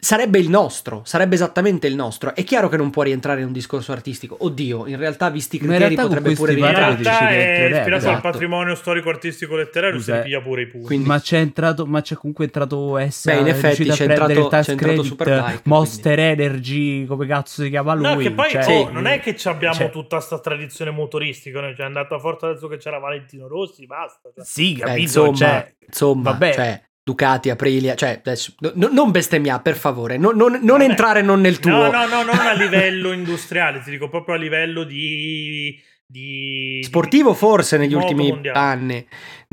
[0.05, 2.35] Sarebbe il nostro, sarebbe esattamente il nostro.
[2.35, 4.37] È chiaro che non può rientrare in un discorso artistico.
[4.41, 7.01] Oddio, in realtà, visti i in criteri, potrebbe pure In rientrare.
[7.01, 8.21] realtà ci è ispirato al esatto.
[8.21, 10.85] patrimonio storico-artistico letterario, si Scusa, piglia pure i punti.
[10.85, 13.25] Quindi- Ma c'è entrato, ma c'è comunque entrato S.
[13.25, 17.69] Beh, in effetti a c'è entrato- c'è entrato credit, Superbike, Monster Energy, come cazzo si
[17.71, 18.03] chiama lui?
[18.05, 21.61] No, che poi cioè- oh, non è che ci abbiamo cioè- tutta sta tradizione motoristica,
[21.61, 24.29] noi ci è andata forte adesso che c'era Valentino Rossi, basta.
[24.35, 24.45] cioè.
[24.45, 26.83] Sì, Beh, capito, insomma, cioè, insomma, vabbè.
[27.07, 30.83] Ducati, Aprilia, cioè, adesso, no- no- non bestemmiare, per favore, no- non, non Vabbè.
[30.85, 31.69] entrare non nel tuo.
[31.69, 35.79] No, no, no, non a livello industriale, ti dico proprio a livello di...
[36.03, 38.57] di Sportivo forse negli ultimi mondiale.
[38.57, 39.07] anni,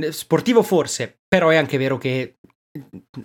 [0.09, 2.36] sportivo forse, però è anche vero che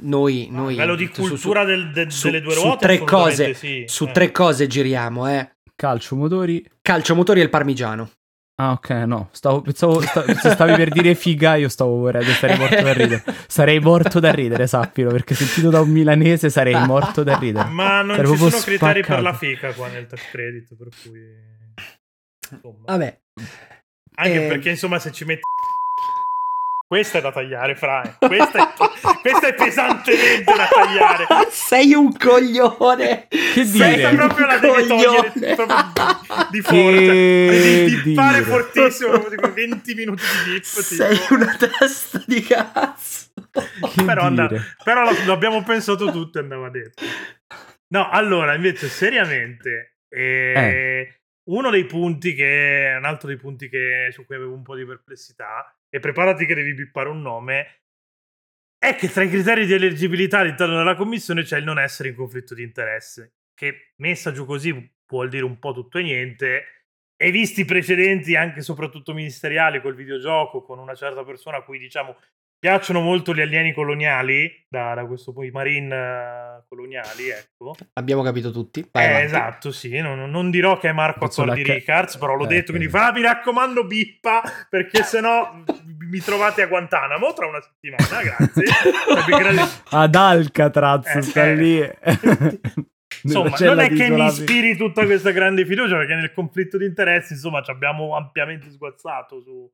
[0.01, 0.49] noi...
[0.51, 2.85] No, a noi livello di su- su- cultura del- de- su- delle due su ruote
[2.85, 4.11] tre assolutamente cose, sì, su eh.
[4.11, 5.51] tre cose giriamo, eh.
[5.73, 6.69] calcio, motori.
[6.81, 8.11] Calcio, motori e il parmigiano.
[8.59, 9.29] Ah, ok, no.
[9.33, 13.23] Stavo, pensavo, sta- se stavi per dire figa, io stavo vorrei sarei morto da ridere.
[13.47, 17.69] Sarei morto da ridere, sappilo, perché sentito da un milanese sarei morto da ridere.
[17.69, 19.21] Ma non Sarei ci sono criteri per spaccato.
[19.21, 21.21] la fica qua nel tax credit, per cui...
[22.51, 22.77] Insomma.
[22.85, 23.19] Vabbè,
[24.15, 24.47] Anche eh.
[24.47, 25.41] perché insomma se ci metti...
[26.87, 28.01] Questa è da tagliare, Fra.
[28.01, 28.27] eh.
[28.27, 28.73] Questa è,
[29.21, 31.25] questa è pesantemente da tagliare.
[31.51, 33.27] sei un coglione.
[33.27, 34.15] Che Questa dire?
[34.15, 36.87] proprio la devi togliere di, forza.
[37.49, 40.63] Devi dippare fortissimo, tipo 20 minuti di dip.
[40.63, 41.33] Sei tipo.
[41.33, 43.25] una testa di cazzo.
[44.05, 47.03] Però, and- però lo- l'abbiamo pensato tutto e andava detto.
[47.89, 54.25] No, allora, invece, seriamente, eh, uno dei punti che un altro dei punti che, su
[54.25, 57.81] cui avevo un po' di perplessità, e preparati che devi bippare un nome,
[58.77, 62.15] è che tra i criteri di eleggibilità all'interno della commissione c'è il non essere in
[62.15, 66.63] conflitto di interesse, che messa giù così vuol dire un po' tutto e niente,
[67.15, 71.79] e visti i precedenti anche soprattutto ministeriali col videogioco con una certa persona a cui
[71.79, 72.15] diciamo
[72.59, 78.51] piacciono molto gli alieni coloniali da, da questo poi marine eh, coloniali ecco Abbiamo capito
[78.51, 78.87] tutti.
[78.91, 79.25] Vai eh, avanti.
[79.25, 82.71] esatto sì non, non dirò che è Marco Accordi ca- Ricards però l'ho Eh, detto
[82.71, 82.91] quindi eh.
[82.91, 85.61] fa "Ah, mi raccomando bippa perché sennò
[86.09, 88.63] mi trovate a Guantanamo tra una settimana grazie
[89.51, 91.55] era- Ad Alcatraz Eh, sta eh.
[91.55, 91.79] lì.
[93.23, 97.33] Insomma, non è che mi ispiri tutta questa grande fiducia perché nel conflitto di interessi,
[97.33, 99.69] insomma, ci abbiamo ampiamente sguazzato su...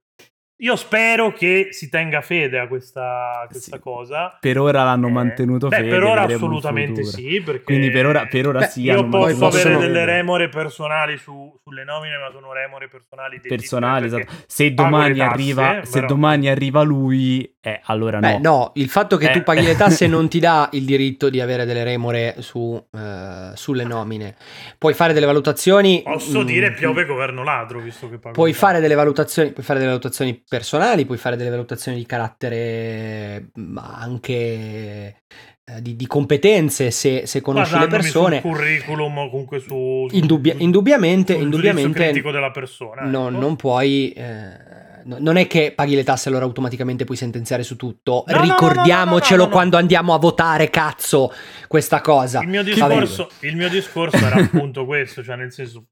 [0.57, 3.81] Io spero che si tenga fede a questa, a questa Sì.
[3.81, 4.37] cosa.
[4.39, 5.89] Per ora l'hanno Eh, mantenuto beh, fede.
[5.89, 8.81] per ora assolutamente sì, perché Quindi per ora, per ora Beh, sì.
[8.83, 14.05] io posso mantenuto avere delle remore personali su- sulle nomine, ma sono remore personali personali.
[14.05, 14.31] esatto.
[14.47, 18.27] Se domani, tasse, arriva, se domani arriva lui, eh, allora no.
[18.27, 19.31] Beh, no, il fatto che Eh.
[19.31, 23.51] tu paghi le tasse non ti dà il diritto di avere delle remore su, eh,
[23.53, 24.35] sulle nomine.
[24.77, 26.01] Puoi fare delle valutazioni.
[26.03, 29.79] Posso mm, dire piove governo ladro, visto che pago Puoi fare delle valutazioni, puoi fare
[29.79, 35.21] delle valutazioni personali, puoi fare delle valutazioni di carattere, ma anche
[35.65, 38.41] eh, di, di competenze se, se conosci le persone.
[38.41, 40.07] sul curriculum comunque su...
[40.09, 43.03] su- Indubbia- indubbiamente, sul indubbiamente critico della persona.
[43.03, 43.39] no- ecco.
[43.39, 44.11] non puoi.
[44.11, 44.72] eh,
[45.05, 48.23] no- non è che paghi le tasse allora automaticamente puoi sentenziare su tutto.
[48.27, 49.49] No, no, no, Ricordiamocelo no, no, no, no.
[49.49, 51.31] quando andiamo a votare, cazzo,
[51.67, 52.41] questa cosa.
[52.41, 55.87] Il mio, discorso, il mio discorso era appunto questo, cioè nel senso,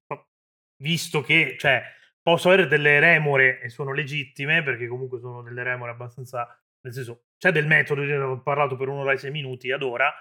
[0.81, 1.81] visto che cioè,
[2.21, 6.47] posso avere delle remore e sono legittime, perché comunque sono delle remore abbastanza,
[6.81, 10.13] nel senso, c'è del metodo, ho parlato per un'ora e sei minuti ad ora,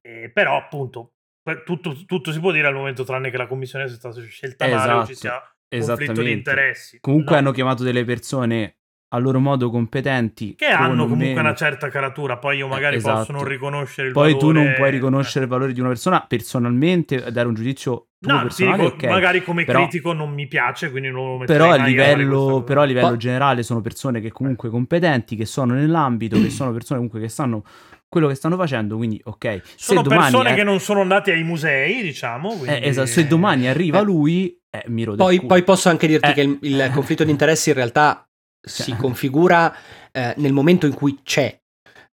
[0.00, 1.14] eh, però appunto
[1.64, 4.92] tutto, tutto si può dire al momento tranne che la commissione sia stata scelta male
[4.92, 6.30] o ci Esatto, sia conflitto di Esattamente.
[6.50, 6.98] interessi.
[7.00, 7.38] Comunque No.
[7.38, 8.76] hanno chiamato delle persone
[9.14, 10.54] a loro modo competenti.
[10.54, 13.18] che hanno comunque meno- una certa caratura, poi io magari esatto.
[13.18, 16.24] posso non riconoscere il Poi tu non valore- puoi riconoscere il valore di una persona
[16.26, 19.04] personalmente, dare un giudizio No, dico, ok.
[19.04, 22.82] magari come Però- critico non mi piace, quindi non lo metterei Però a, livello, però
[22.82, 27.00] a livello Pa- generale sono persone che comunque competenti, che sono nell'ambito, che sono persone
[27.00, 27.64] comunque che sanno
[28.08, 29.60] quello che stanno facendo, quindi ok.
[29.76, 32.52] Sono se domani persone è- che non sono andate ai musei, diciamo.
[32.52, 34.04] eh, quindi- esatto, se domani arriva Eh.
[34.04, 36.32] lui, eh, mi rode il Poi, poi posso anche dirti Eh.
[36.32, 38.26] che il, il conflitto di interessi in realtà
[38.60, 38.96] si Cioè.
[38.96, 39.74] configura
[40.12, 41.58] eh, nel momento in cui c'è.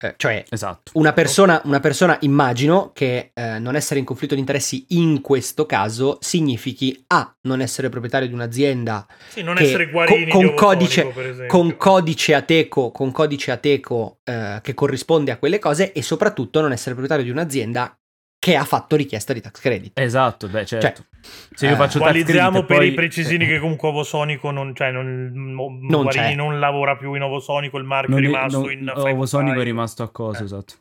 [0.05, 0.91] Eh, cioè, Esatto.
[0.95, 5.65] una persona, una persona immagino che eh, non essere in conflitto di interessi in questo
[5.65, 7.33] caso significhi A.
[7.43, 11.77] non essere proprietario di un'azienda Sì, non che essere guarini con- con di codice- con
[11.77, 16.97] codice ateco, con codice ateco eh, che corrisponde a quelle cose e soprattutto non essere
[16.97, 17.97] proprietario di un'azienda
[18.43, 19.97] che ha fatto richiesta di tax credit.
[20.01, 21.05] Esatto, beh, certo.
[21.55, 24.51] Se eh, io faccio tax Qualizziamo credit per poi- i precisini eh, che comunque Ovosonico
[24.51, 25.31] non, cioè non,
[25.89, 26.35] Non c'è.
[26.35, 30.03] non lavora più in Ovosonico, il marchio non è rimasto non- in Ovosonico è rimasto
[30.03, 30.45] a cosa, Eh.
[30.45, 30.75] esatto.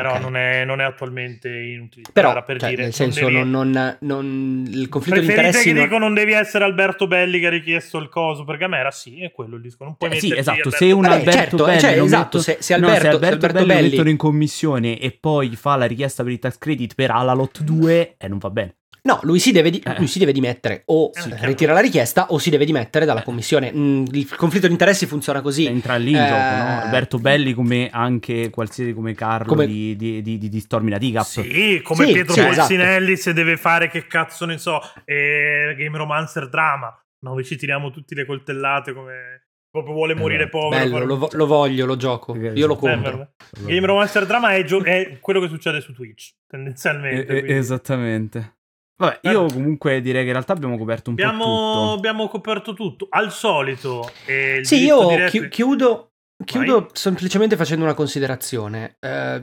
[0.00, 0.20] Però Ok.
[0.20, 2.08] non, è, non è attualmente inutile.
[2.12, 5.26] Però, Era per cioè, dire, nel non senso, devi- non, non- non- il conflitto di
[5.26, 8.44] Preferite interessi che non- dico non devi essere Alberto Belli che ha richiesto il coso,
[8.44, 9.84] perché a me era sì, è quello il disco.
[9.84, 10.70] Non puoi Eh, sì, esatto.
[10.70, 13.26] Se un Alberto certo, Belli cioè, lo esatto, metto- se- se no, Alberto- se Alberto
[13.26, 16.38] se Alberto Belli lo Belli- mettono in commissione e poi fa la richiesta per il
[16.38, 18.74] tax credit per Alalot 2, eh, non va bene.
[19.08, 19.94] No, lui si deve, di- Eh.
[19.96, 21.46] lui si deve dimettere o Eh, eh, chiaro.
[21.46, 23.24] ritira la richiesta o si deve dimettere dalla Eh.
[23.24, 23.72] commissione.
[23.74, 25.64] Mm, il conflitto di interessi funziona così.
[25.64, 26.80] Entra lì in Eh, gioco, no?
[26.82, 31.24] Alberto Belli come anche qualsiasi come Carlo Come- di, di, di, di, di Stormina Ticap.
[31.24, 35.96] Sì, come Sì, Pietro sì, Polsinelli se deve fare che cazzo ne so, eh, Game
[35.96, 36.94] Romancer Drama.
[37.20, 40.58] No, noi ci tiriamo tutti le coltellate come proprio vuole morire Esatto.
[40.58, 40.84] povero.
[40.84, 42.34] Bello, lo, vo- lo voglio, lo gioco.
[42.34, 42.86] Eh, Io lo esatto.
[42.88, 43.30] Eh, compro.
[43.64, 47.26] Game Romancer Drama è, gio- è quello che succede su Twitch, tendenzialmente.
[47.26, 47.58] Eh, eh, quindi.
[47.58, 48.52] esattamente.
[49.00, 49.30] Vabbè, Eh.
[49.30, 51.92] io comunque direi che in realtà abbiamo coperto un po' Abbiamo, tutto.
[51.92, 53.06] abbiamo coperto tutto.
[53.10, 54.10] Al solito.
[54.26, 56.10] eh, il Sì, io diretto- chi- chiudo,
[56.44, 58.96] chiudo semplicemente facendo una considerazione.
[58.98, 59.42] Eh,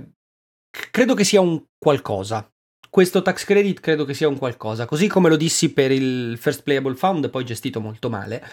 [0.92, 2.50] credo che sia un qualcosa.
[2.90, 4.86] Questo tax credit credo che sia un qualcosa.
[4.86, 8.44] Così come lo dissi per il First Playable Fund, poi gestito molto male.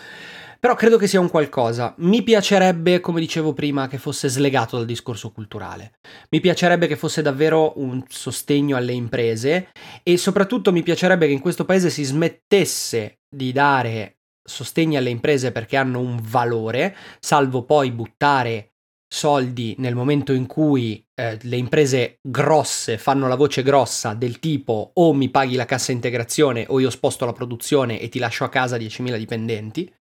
[0.62, 1.92] Però credo che sia un qualcosa.
[1.98, 5.94] Mi piacerebbe, come dicevo prima, che fosse slegato dal discorso culturale.
[6.30, 9.70] Mi piacerebbe che fosse davvero un sostegno alle imprese
[10.04, 15.50] e soprattutto mi piacerebbe che in questo paese si smettesse di dare sostegni alle imprese
[15.50, 18.74] perché hanno un valore, salvo poi buttare
[19.12, 24.92] soldi nel momento in cui eh, le imprese grosse fanno la voce grossa del tipo
[24.94, 28.48] o mi paghi la cassa integrazione o io sposto la produzione e ti lascio a
[28.48, 29.92] casa 10.000 dipendenti.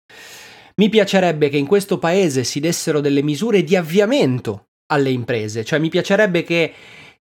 [0.76, 5.80] Mi piacerebbe che in questo paese si dessero delle misure di avviamento alle imprese, cioè
[5.80, 6.74] mi piacerebbe che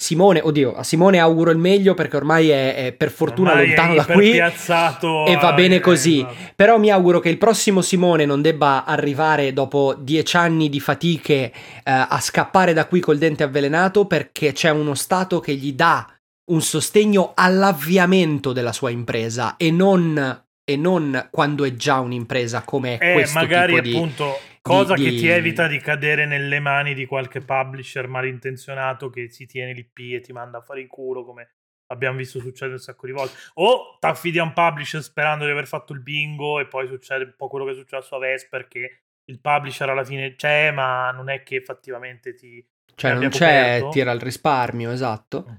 [0.00, 3.94] Simone, oddio, a Simone auguro il meglio perché ormai è, è per fortuna Ormai lontano
[3.96, 6.18] da qui e va bene eh, così.
[6.18, 6.52] esatto.
[6.54, 11.34] Però mi auguro che il prossimo Simone non debba arrivare dopo dieci anni di fatiche
[11.42, 16.06] eh, a scappare da qui col dente avvelenato perché c'è uno Stato che gli dà
[16.52, 22.98] un sostegno all'avviamento della sua impresa e non e non quando è già un'impresa come
[22.98, 23.94] Eh, questo magari tipo di...
[23.96, 29.08] appunto cosa di- che di- ti evita di cadere nelle mani di qualche publisher malintenzionato
[29.08, 31.52] che si tiene l'IP e ti manda a fare in culo come
[31.90, 35.66] abbiamo visto succedere un sacco di volte o t'affidi a un publisher sperando di aver
[35.66, 39.00] fatto il bingo e poi succede un po' quello che è successo a Vesper che
[39.24, 42.62] il publisher alla fine c'è ma non è che effettivamente ti
[42.94, 43.88] Cioè non c'è coperto.
[43.88, 45.46] tira al risparmio, esatto.
[45.48, 45.54] Mm.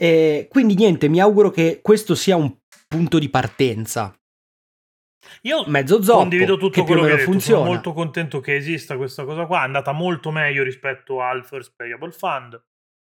[0.00, 2.57] E quindi niente, mi auguro che questo sia un
[2.88, 4.12] punto di partenza.
[5.42, 7.30] io Mezzo zoppo, condivido tutto quello che meno hai detto.
[7.30, 7.60] funziona.
[7.60, 9.60] Sono molto contento che esista questa cosa qua.
[9.60, 12.60] È andata molto meglio rispetto al First Payable Fund.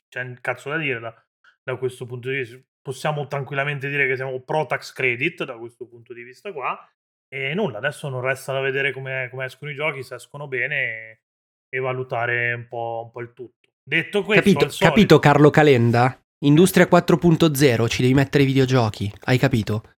[0.09, 1.14] C'è un cazzo da dire da,
[1.62, 2.59] da questo punto di vista.
[2.80, 6.78] Possiamo tranquillamente dire che siamo pro tax credit da questo punto di vista qua.
[7.26, 10.76] E nulla, adesso non resta da vedere come, come escono i giochi, se escono bene
[10.76, 11.20] e,
[11.68, 13.70] e valutare un po', un po' il tutto.
[13.82, 16.23] Detto questo, Capito, capito Carlo Calenda?
[16.44, 19.94] Industria 4.0, ci devi mettere i videogiochi, hai capito?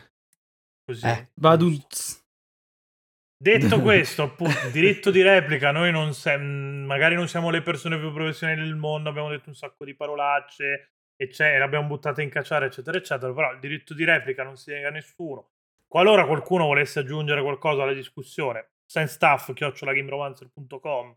[0.85, 1.07] così.
[1.07, 2.23] eh, Vaduz.
[3.35, 8.13] Detto questo, appunto, diritto di replica, noi non siamo, magari non siamo le persone più
[8.13, 12.97] professionali del mondo, abbiamo detto un sacco di parolacce, eccetera, l'abbiamo buttata in cacciare, eccetera,
[12.97, 15.53] eccetera, però il diritto di replica non si nega a nessuno.
[15.87, 21.15] Qualora qualcuno volesse aggiungere qualcosa alla discussione, sendstaff.gameromancer.com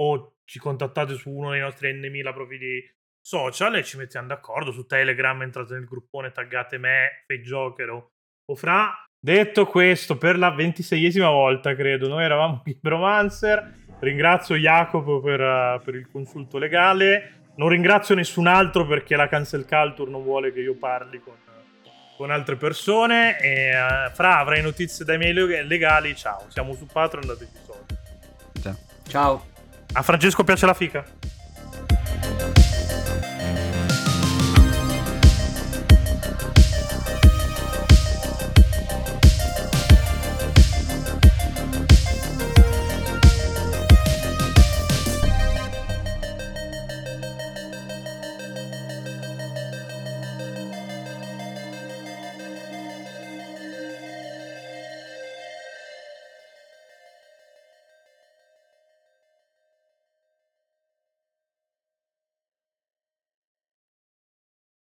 [0.00, 2.82] o ci contattate su uno dei nostri N.000 profili
[3.20, 8.10] social e ci mettiamo d'accordo su Telegram, entrate nel gruppone, taggate me, Fake Joker o,
[8.44, 9.04] o Fra.
[9.22, 13.78] Detto questo, per la ventiseiesima volta, credo, noi eravamo Gameromancer.
[14.00, 17.42] Ringrazio Jacopo per, eh, per il consulto legale.
[17.56, 21.34] Non ringrazio nessun altro perché la cancel culture non vuole che io parli con,
[22.16, 23.38] con altre persone.
[23.38, 26.16] E, eh, Fra, avrai notizie dai miei leg- legali.
[26.16, 27.94] Ciao, siamo su Patreon, dateci soldi.
[28.62, 28.72] Cioè.
[29.06, 29.46] Ciao.
[29.92, 31.04] A Francesco piace la fica.